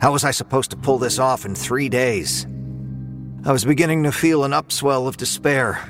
[0.00, 2.46] How was I supposed to pull this off in three days?
[3.46, 5.80] I was beginning to feel an upswell of despair.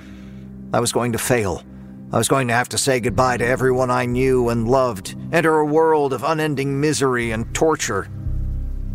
[0.73, 1.65] I was going to fail.
[2.13, 5.59] I was going to have to say goodbye to everyone I knew and loved, enter
[5.59, 8.09] a world of unending misery and torture.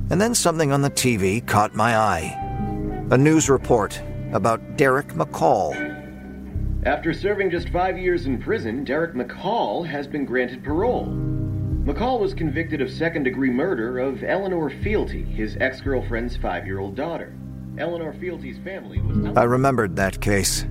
[0.10, 2.38] And then something on the TV caught my eye.
[3.12, 4.02] A news report
[4.34, 5.76] about Derek McCall.
[6.86, 11.08] After serving just five years in prison, Derek McCall has been granted parole.
[11.08, 16.80] McCall was convicted of second degree murder of Eleanor Fealty, his ex girlfriend's five year
[16.80, 17.34] old daughter.
[17.78, 19.36] Eleanor Fealty's family was.
[19.36, 20.66] I remembered that case.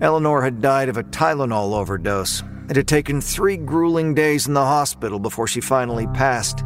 [0.00, 2.42] Eleanor had died of a Tylenol overdose.
[2.68, 6.64] It had taken three grueling days in the hospital before she finally passed.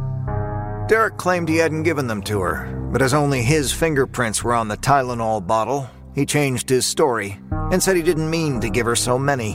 [0.87, 4.67] Derek claimed he hadn't given them to her, but as only his fingerprints were on
[4.67, 5.89] the Tylenol bottle,
[6.19, 7.39] he changed his story
[7.71, 9.53] and said he didn't mean to give her so many.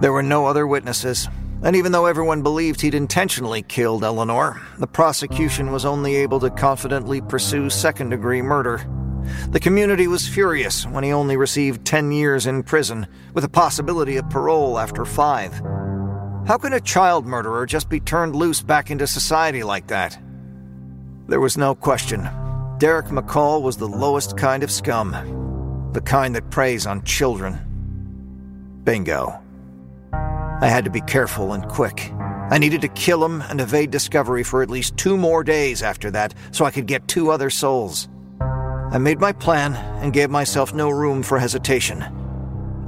[0.00, 1.28] There were no other witnesses,
[1.62, 6.50] and even though everyone believed he'd intentionally killed Eleanor, the prosecution was only able to
[6.50, 8.84] confidently pursue second degree murder.
[9.50, 14.16] The community was furious when he only received 10 years in prison, with a possibility
[14.16, 15.52] of parole after five.
[16.48, 20.18] How can a child murderer just be turned loose back into society like that?
[21.28, 22.28] There was no question.
[22.78, 25.14] Derek McCall was the lowest kind of scum,
[25.92, 27.58] the kind that preys on children.
[28.84, 29.40] Bingo.
[30.12, 32.12] I had to be careful and quick.
[32.50, 36.10] I needed to kill him and evade discovery for at least two more days after
[36.10, 38.08] that so I could get two other souls.
[38.40, 42.04] I made my plan and gave myself no room for hesitation.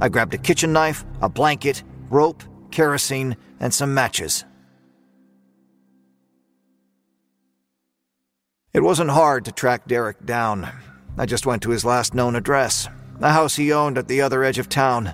[0.01, 4.43] I grabbed a kitchen knife, a blanket, rope, kerosene, and some matches.
[8.73, 10.69] It wasn't hard to track Derek down.
[11.15, 12.89] I just went to his last known address,
[13.21, 15.13] a house he owned at the other edge of town.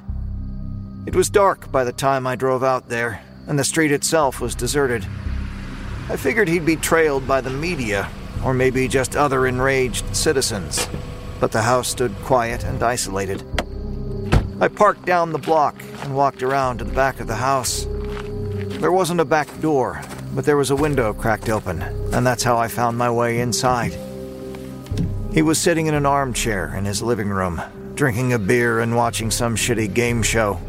[1.06, 4.56] It was dark by the time I drove out there, and the street itself was
[4.56, 5.06] deserted.
[6.10, 8.10] I figured he'd be trailed by the media,
[8.45, 10.88] or maybe just other enraged citizens,
[11.41, 13.43] but the house stood quiet and isolated.
[14.62, 17.86] I parked down the block and walked around to the back of the house.
[18.80, 20.02] There wasn't a back door,
[20.34, 23.97] but there was a window cracked open, and that's how I found my way inside.
[25.32, 27.61] He was sitting in an armchair in his living room,
[27.93, 30.59] drinking a beer and watching some shitty game show.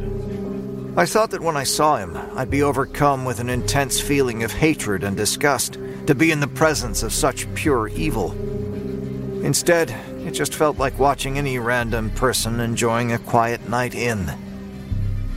[0.98, 4.52] I thought that when I saw him, I'd be overcome with an intense feeling of
[4.52, 8.32] hatred and disgust to be in the presence of such pure evil.
[9.42, 9.90] Instead,
[10.26, 14.30] it just felt like watching any random person enjoying a quiet night in.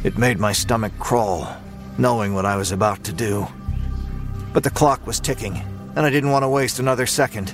[0.04, 1.48] It made my stomach crawl,
[1.98, 3.48] knowing what I was about to do.
[4.52, 5.56] But the clock was ticking,
[5.96, 7.54] and I didn't want to waste another second.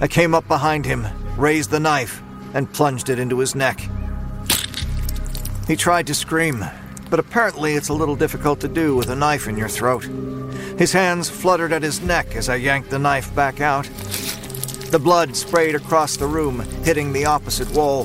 [0.00, 1.06] I came up behind him,
[1.36, 2.22] raised the knife,
[2.54, 3.80] and plunged it into his neck.
[5.66, 6.64] He tried to scream,
[7.10, 10.04] but apparently it's a little difficult to do with a knife in your throat.
[10.78, 13.84] His hands fluttered at his neck as I yanked the knife back out.
[14.90, 18.04] The blood sprayed across the room, hitting the opposite wall.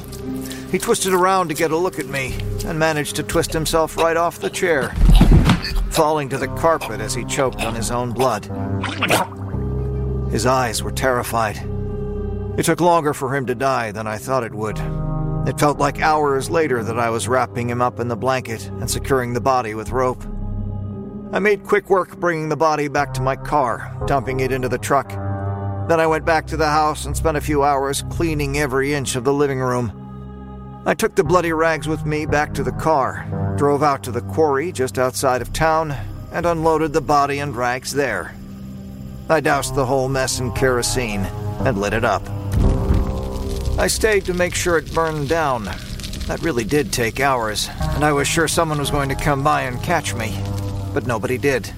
[0.72, 4.18] He twisted around to get a look at me and managed to twist himself right
[4.18, 4.90] off the chair,
[5.92, 8.50] falling to the carpet as he choked on his own blood.
[10.32, 11.58] His eyes were terrified.
[12.58, 14.80] It took longer for him to die than I thought it would.
[15.46, 18.90] It felt like hours later that I was wrapping him up in the blanket and
[18.90, 20.24] securing the body with rope.
[21.34, 24.78] I made quick work bringing the body back to my car, dumping it into the
[24.78, 25.10] truck.
[25.90, 29.18] Then I went back to the house and spent a few hours cleaning every inch
[29.18, 29.92] of the living room.
[30.86, 34.22] I took the bloody rags with me back to the car, drove out to the
[34.22, 35.94] quarry just outside of town,
[36.32, 38.34] and unloaded the body and rags there.
[39.32, 41.22] I doused the whole mess in kerosene
[41.64, 42.22] and lit it up.
[43.80, 45.64] I stayed to make sure it burned down.
[46.28, 49.62] That really did take hours, and I was sure someone was going to come by
[49.62, 50.38] and catch me,
[50.94, 51.72] but nobody did.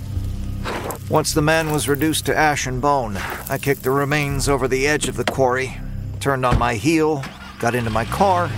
[1.12, 4.88] Once the man was reduced to ash and bone, I kicked the remains over the
[4.88, 5.78] edge of the quarry,
[6.20, 7.24] turned on my heel,
[7.60, 8.50] got into my car,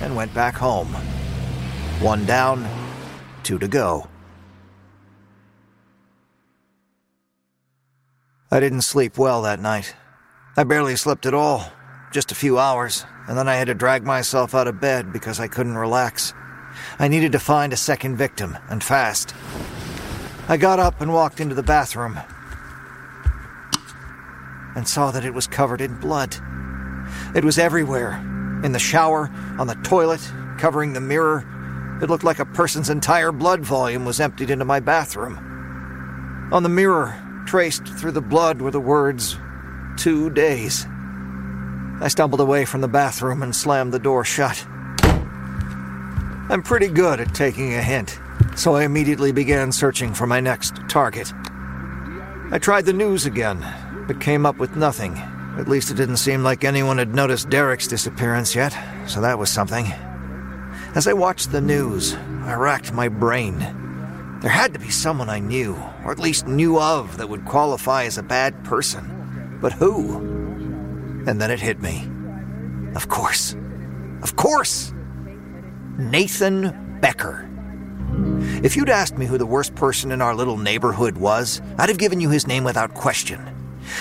[0.00, 0.88] and went back home.
[2.00, 2.68] One down,
[3.44, 4.09] two to go.
[8.52, 9.94] I didn't sleep well that night.
[10.56, 11.70] I barely slept at all,
[12.12, 15.38] just a few hours, and then I had to drag myself out of bed because
[15.38, 16.34] I couldn't relax.
[16.98, 19.36] I needed to find a second victim, and fast.
[20.48, 22.18] I got up and walked into the bathroom
[24.74, 26.34] and saw that it was covered in blood.
[27.36, 28.14] It was everywhere
[28.64, 29.30] in the shower,
[29.60, 30.28] on the toilet,
[30.58, 31.46] covering the mirror.
[32.02, 35.38] It looked like a person's entire blood volume was emptied into my bathroom.
[36.52, 37.16] On the mirror,
[37.50, 39.36] traced through the blood, were the words,
[39.96, 40.86] Two days.
[42.00, 44.64] I stumbled away from the bathroom and slammed the door shut.
[46.48, 48.20] I'm pretty good at taking a hint,
[48.54, 51.32] so I immediately began searching for my next target.
[52.52, 53.66] I tried the news again,
[54.06, 55.16] but came up with nothing.
[55.58, 58.78] At least it didn't seem like anyone had noticed Derek's disappearance yet,
[59.08, 59.86] so that was something.
[60.94, 63.58] As I watched the news, I racked my brain.
[64.40, 65.74] There had to be someone I knew,
[66.04, 69.58] or at least knew of, that would qualify as a bad person.
[69.60, 70.16] But who?
[71.26, 72.08] And then it hit me.
[72.94, 73.54] Of course.
[74.22, 74.92] Of course!
[75.98, 77.48] Nathan Becker.
[78.62, 81.98] If you'd asked me who the worst person in our little neighborhood was, I'd have
[81.98, 83.40] given you his name without question.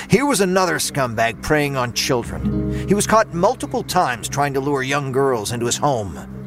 [0.10, 2.88] Here was another scumbag preying on children.
[2.88, 6.39] He was caught multiple times trying to lure young girls into his home.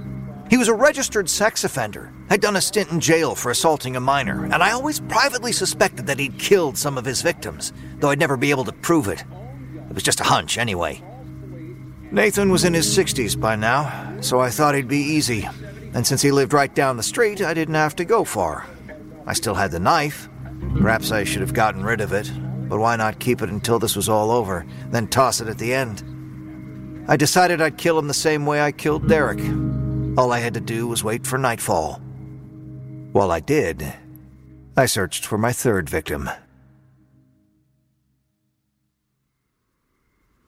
[0.53, 4.01] He was a registered sex offender, had done a stint in jail for assaulting a
[4.01, 8.19] minor, and I always privately suspected that he'd killed some of his victims, though I'd
[8.19, 9.25] never be able to prove it.
[9.89, 11.03] It was just a hunch, anyway.
[12.11, 15.49] Nathan was in his 60s by now, so I thought he'd be easy.
[15.95, 18.67] And since he lived right down the street, I didn't have to go far.
[19.27, 20.29] I still had the knife.
[20.79, 22.31] Perhaps I should have gotten rid of it,
[22.69, 25.73] but why not keep it until this was all over, then toss it at the
[25.73, 27.07] end?
[27.09, 29.41] I decided I'd kill him the same way I killed Derek.
[30.15, 31.95] All I had to do was wait for nightfall.
[33.13, 33.95] While I did,
[34.77, 36.29] I searched for my third victim.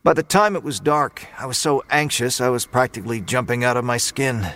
[0.02, 3.78] By the time it was dark, I was so anxious I was practically jumping out
[3.78, 4.46] of my skin.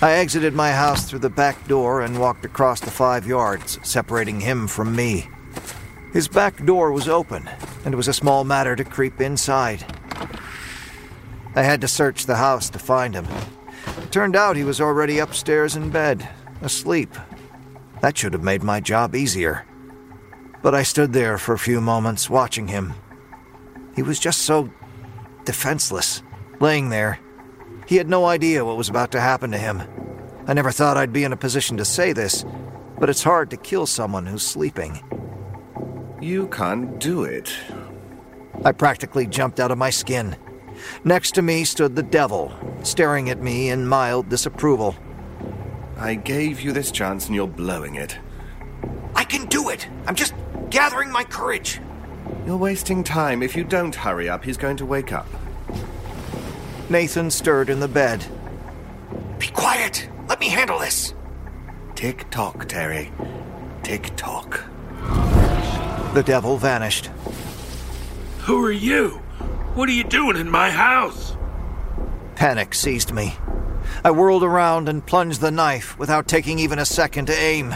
[0.00, 4.38] I exited my house through the back door and walked across the five yards, separating
[4.38, 5.28] him from me.
[6.12, 7.50] His back door was open,
[7.84, 9.84] and it was a small matter to creep inside.
[11.56, 13.26] I had to search the house to find him.
[14.02, 16.28] It turned out he was already upstairs in bed,
[16.62, 17.14] asleep.
[18.00, 19.66] That should have made my job easier.
[20.62, 22.94] But I stood there for a few moments watching him
[23.98, 24.70] he was just so
[25.44, 26.22] defenseless,
[26.60, 27.18] laying there.
[27.88, 29.82] He had no idea what was about to happen to him.
[30.46, 32.44] I never thought I'd be in a position to say this,
[33.00, 35.02] but it's hard to kill someone who's sleeping.
[36.20, 37.52] You can't do it.
[38.64, 40.36] I practically jumped out of my skin.
[41.04, 42.52] Next to me stood the devil,
[42.82, 44.96] staring at me in mild disapproval.
[45.96, 48.18] I gave you this chance and you're blowing it.
[49.14, 49.88] I can do it!
[50.06, 50.34] I'm just
[50.70, 51.80] gathering my courage.
[52.46, 53.42] You're wasting time.
[53.42, 55.26] If you don't hurry up, he's going to wake up.
[56.88, 58.24] Nathan stirred in the bed.
[59.38, 60.08] Be quiet!
[60.28, 61.14] Let me handle this!
[61.94, 63.12] Tick tock, Terry.
[63.82, 64.64] Tick tock.
[66.14, 67.06] The devil vanished.
[68.40, 69.20] Who are you?
[69.78, 71.36] What are you doing in my house?
[72.34, 73.36] Panic seized me.
[74.04, 77.74] I whirled around and plunged the knife without taking even a second to aim.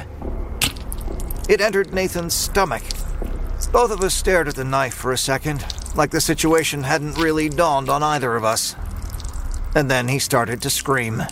[1.49, 2.83] It entered Nathan's stomach
[3.71, 7.49] both of us stared at the knife for a second, like the situation hadn't really
[7.49, 8.77] dawned on either of us.
[9.75, 11.23] And then he started to scream.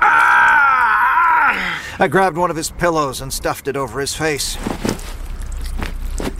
[0.00, 1.82] Ah!
[1.98, 4.56] I grabbed one of his pillows and stuffed it over his face.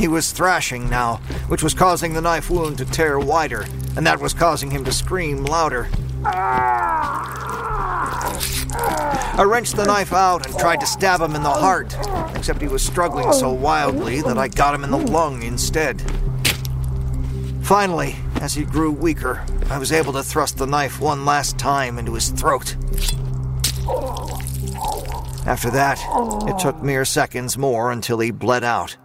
[0.00, 1.16] He was thrashing now,
[1.48, 3.66] which was causing the knife wound to tear wider,
[3.98, 5.90] and that was causing him to scream louder.
[9.34, 11.94] I wrenched the knife out and tried to stab him in the heart,
[12.34, 16.00] except he was struggling so wildly that I got him in the lung instead.
[17.60, 21.98] Finally, as he grew weaker, I was able to thrust the knife one last time
[21.98, 22.74] into his throat.
[25.46, 26.00] After that,
[26.48, 28.96] it took mere seconds more until he bled out.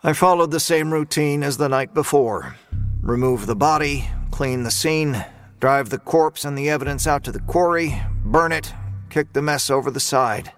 [0.00, 2.54] I followed the same routine as the night before
[3.02, 5.24] remove the body, clean the scene,
[5.58, 8.72] drive the corpse and the evidence out to the quarry, burn it,
[9.10, 10.52] kick the mess over the side.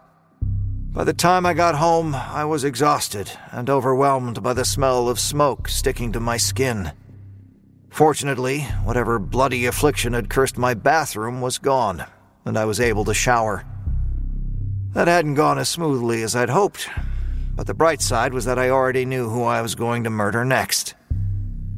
[0.93, 5.19] By the time I got home, I was exhausted and overwhelmed by the smell of
[5.19, 6.93] smoke sticking to my skin.
[7.89, 12.05] Fortunately, whatever bloody affliction had cursed my bathroom was gone,
[12.45, 13.65] and I was able to shower.
[14.93, 16.91] That hadn't gone as smoothly as I'd hoped,
[17.55, 20.45] but the bright side was that I already knew who I was going to murder
[20.45, 20.95] next.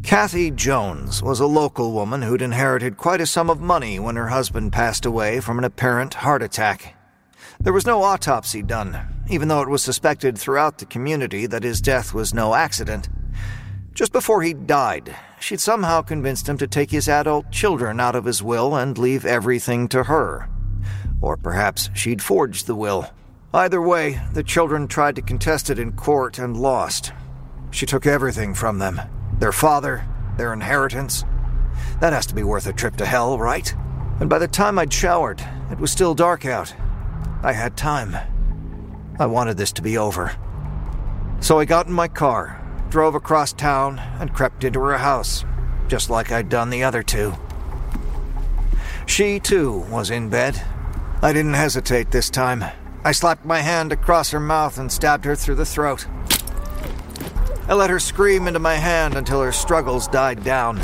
[0.03, 4.29] Kathy Jones was a local woman who'd inherited quite a sum of money when her
[4.29, 6.97] husband passed away from an apparent heart attack.
[7.61, 8.99] There was no autopsy done,
[9.31, 13.09] even though it was suspected throughout the community that his death was no accident.
[13.95, 18.25] Just before he died, she'd somehow convinced him to take his adult children out of
[18.25, 20.49] his will and leave everything to her.
[21.21, 23.09] Or perhaps she'd forged the will.
[23.55, 27.13] Either way, the children tried to contest it in court and lost.
[27.71, 29.01] She took everything from them
[29.39, 31.25] their father, their inheritance.
[32.01, 33.75] That has to be worth a trip to hell, right?
[34.21, 36.73] And by the time I'd showered, it was still dark out.
[37.43, 38.17] I had time.
[39.19, 40.35] I wanted this to be over.
[41.41, 45.45] So I got in my car, drove across town, and crept into her house,
[45.89, 47.35] just like I'd done the other two.
[49.07, 50.63] She, too, was in bed.
[51.21, 52.65] I didn't hesitate this time.
[53.05, 56.07] I slapped my hand across her mouth and stabbed her through the throat.
[57.67, 60.81] I let her scream into my hand until her struggles died down.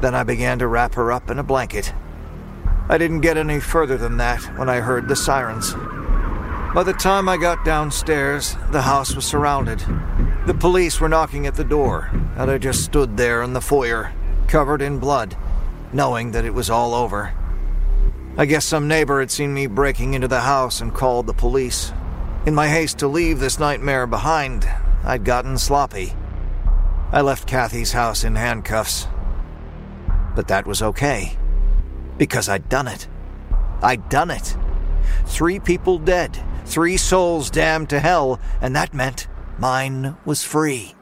[0.00, 1.94] Then I began to wrap her up in a blanket.
[2.88, 5.72] I didn't get any further than that when I heard the sirens.
[6.74, 9.84] By the time I got downstairs, the house was surrounded.
[10.46, 14.12] The police were knocking at the door, and I just stood there in the foyer,
[14.48, 15.36] covered in blood,
[15.92, 17.32] knowing that it was all over.
[18.38, 21.92] I guess some neighbor had seen me breaking into the house and called the police.
[22.44, 24.68] In my haste to leave this nightmare behind,
[25.04, 26.12] I'd gotten sloppy.
[27.12, 29.08] I left Kathy's house in handcuffs.
[30.34, 31.38] But that was okay.
[32.18, 33.08] Because I'd done it.
[33.82, 34.54] I'd done it.
[35.24, 39.28] Three people dead, three souls damned to hell, and that meant
[39.58, 40.95] mine was free.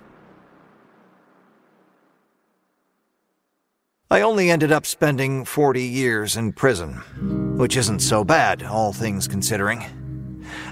[4.14, 6.92] I only ended up spending 40 years in prison,
[7.58, 9.82] which isn't so bad, all things considering.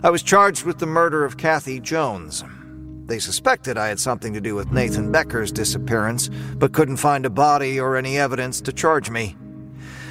[0.04, 2.44] I was charged with the murder of Kathy Jones.
[3.06, 7.30] They suspected I had something to do with Nathan Becker's disappearance, but couldn't find a
[7.30, 9.34] body or any evidence to charge me.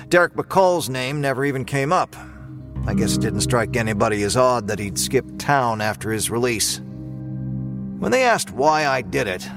[0.10, 2.18] Derek McCall's name never even came up.
[2.86, 6.82] I guess it didn't strike anybody as odd that he'd skipped town after his release.
[7.98, 9.48] When they asked why I did it,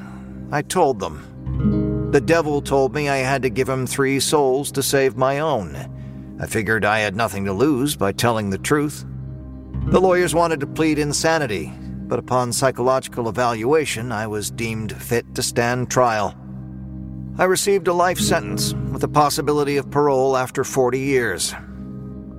[0.53, 1.84] I told them.
[2.15, 5.75] The devil told me I had to give him three souls to save my own.
[6.41, 9.05] I figured I had nothing to lose by telling the truth.
[9.87, 11.73] The lawyers wanted to plead insanity,
[12.07, 16.37] but upon psychological evaluation, I was deemed fit to stand trial.
[17.37, 21.53] I received a life sentence with the possibility of parole after 40 years.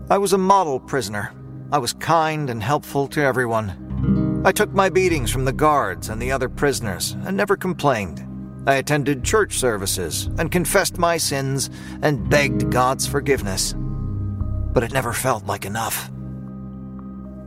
[0.10, 1.34] I was a model prisoner.
[1.74, 4.42] I was kind and helpful to everyone.
[4.46, 8.25] I took my beatings from the guards and the other prisoners and never complained.
[8.68, 11.70] I attended church services and confessed my sins
[12.02, 13.76] and begged God's forgiveness.
[13.78, 16.10] But it never felt like enough.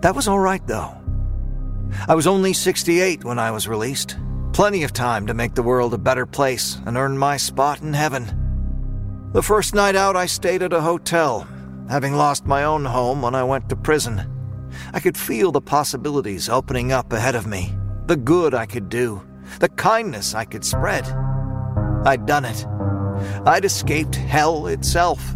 [0.01, 0.95] That was all right, though.
[2.07, 4.17] I was only 68 when I was released.
[4.53, 7.95] Plenty of time to make the world a better place and earn my spot in
[7.95, 9.31] heaven.
[9.33, 11.47] The first night out, I stayed at a hotel,
[11.89, 14.23] having lost my own home when I went to prison.
[14.93, 17.75] I could feel the possibilities opening up ahead of me,
[18.07, 19.23] the good I could do,
[19.61, 21.07] the kindness I could spread.
[22.05, 22.67] I'd done it.
[23.47, 25.35] I'd escaped hell itself.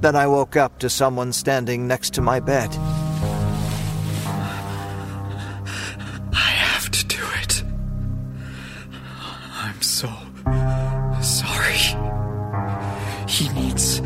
[0.00, 2.68] Then I woke up to someone standing next to my bed.
[6.32, 7.62] I have to do it.
[9.54, 10.08] I'm so
[11.22, 11.78] sorry.
[13.26, 14.00] He needs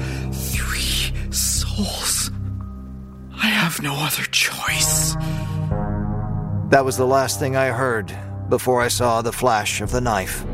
[0.54, 2.30] three souls.
[3.42, 5.16] I have no other choice.
[6.70, 8.16] That was the last thing I heard
[8.50, 10.44] before I saw the flash of the knife.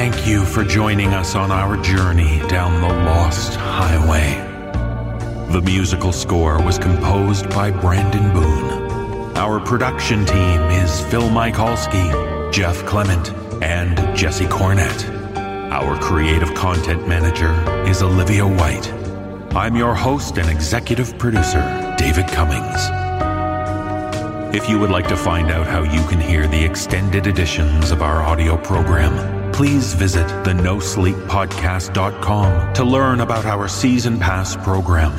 [0.00, 4.32] Thank you for joining us on our journey down the Lost Highway.
[5.52, 9.36] The musical score was composed by Brandon Boone.
[9.36, 15.04] Our production team is Phil Michalski, Jeff Clement, and Jesse Cornett.
[15.70, 17.52] Our creative content manager
[17.86, 18.90] is Olivia White.
[19.54, 22.88] I'm your host and executive producer, David Cummings.
[24.56, 28.00] If you would like to find out how you can hear the extended editions of
[28.00, 35.16] our audio program, please visit the nosleeppodcast.com to learn about our season pass program.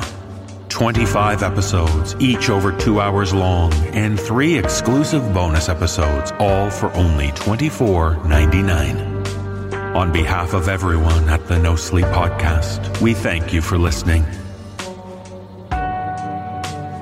[0.68, 7.28] 25 episodes, each over two hours long, and three exclusive bonus episodes, all for only
[7.28, 9.94] $24.99.
[9.94, 14.24] On behalf of everyone at the No Sleep Podcast, we thank you for listening.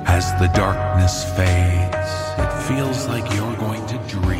[0.06, 1.96] As the darkness fades,
[2.38, 4.39] it feels like you're going to dream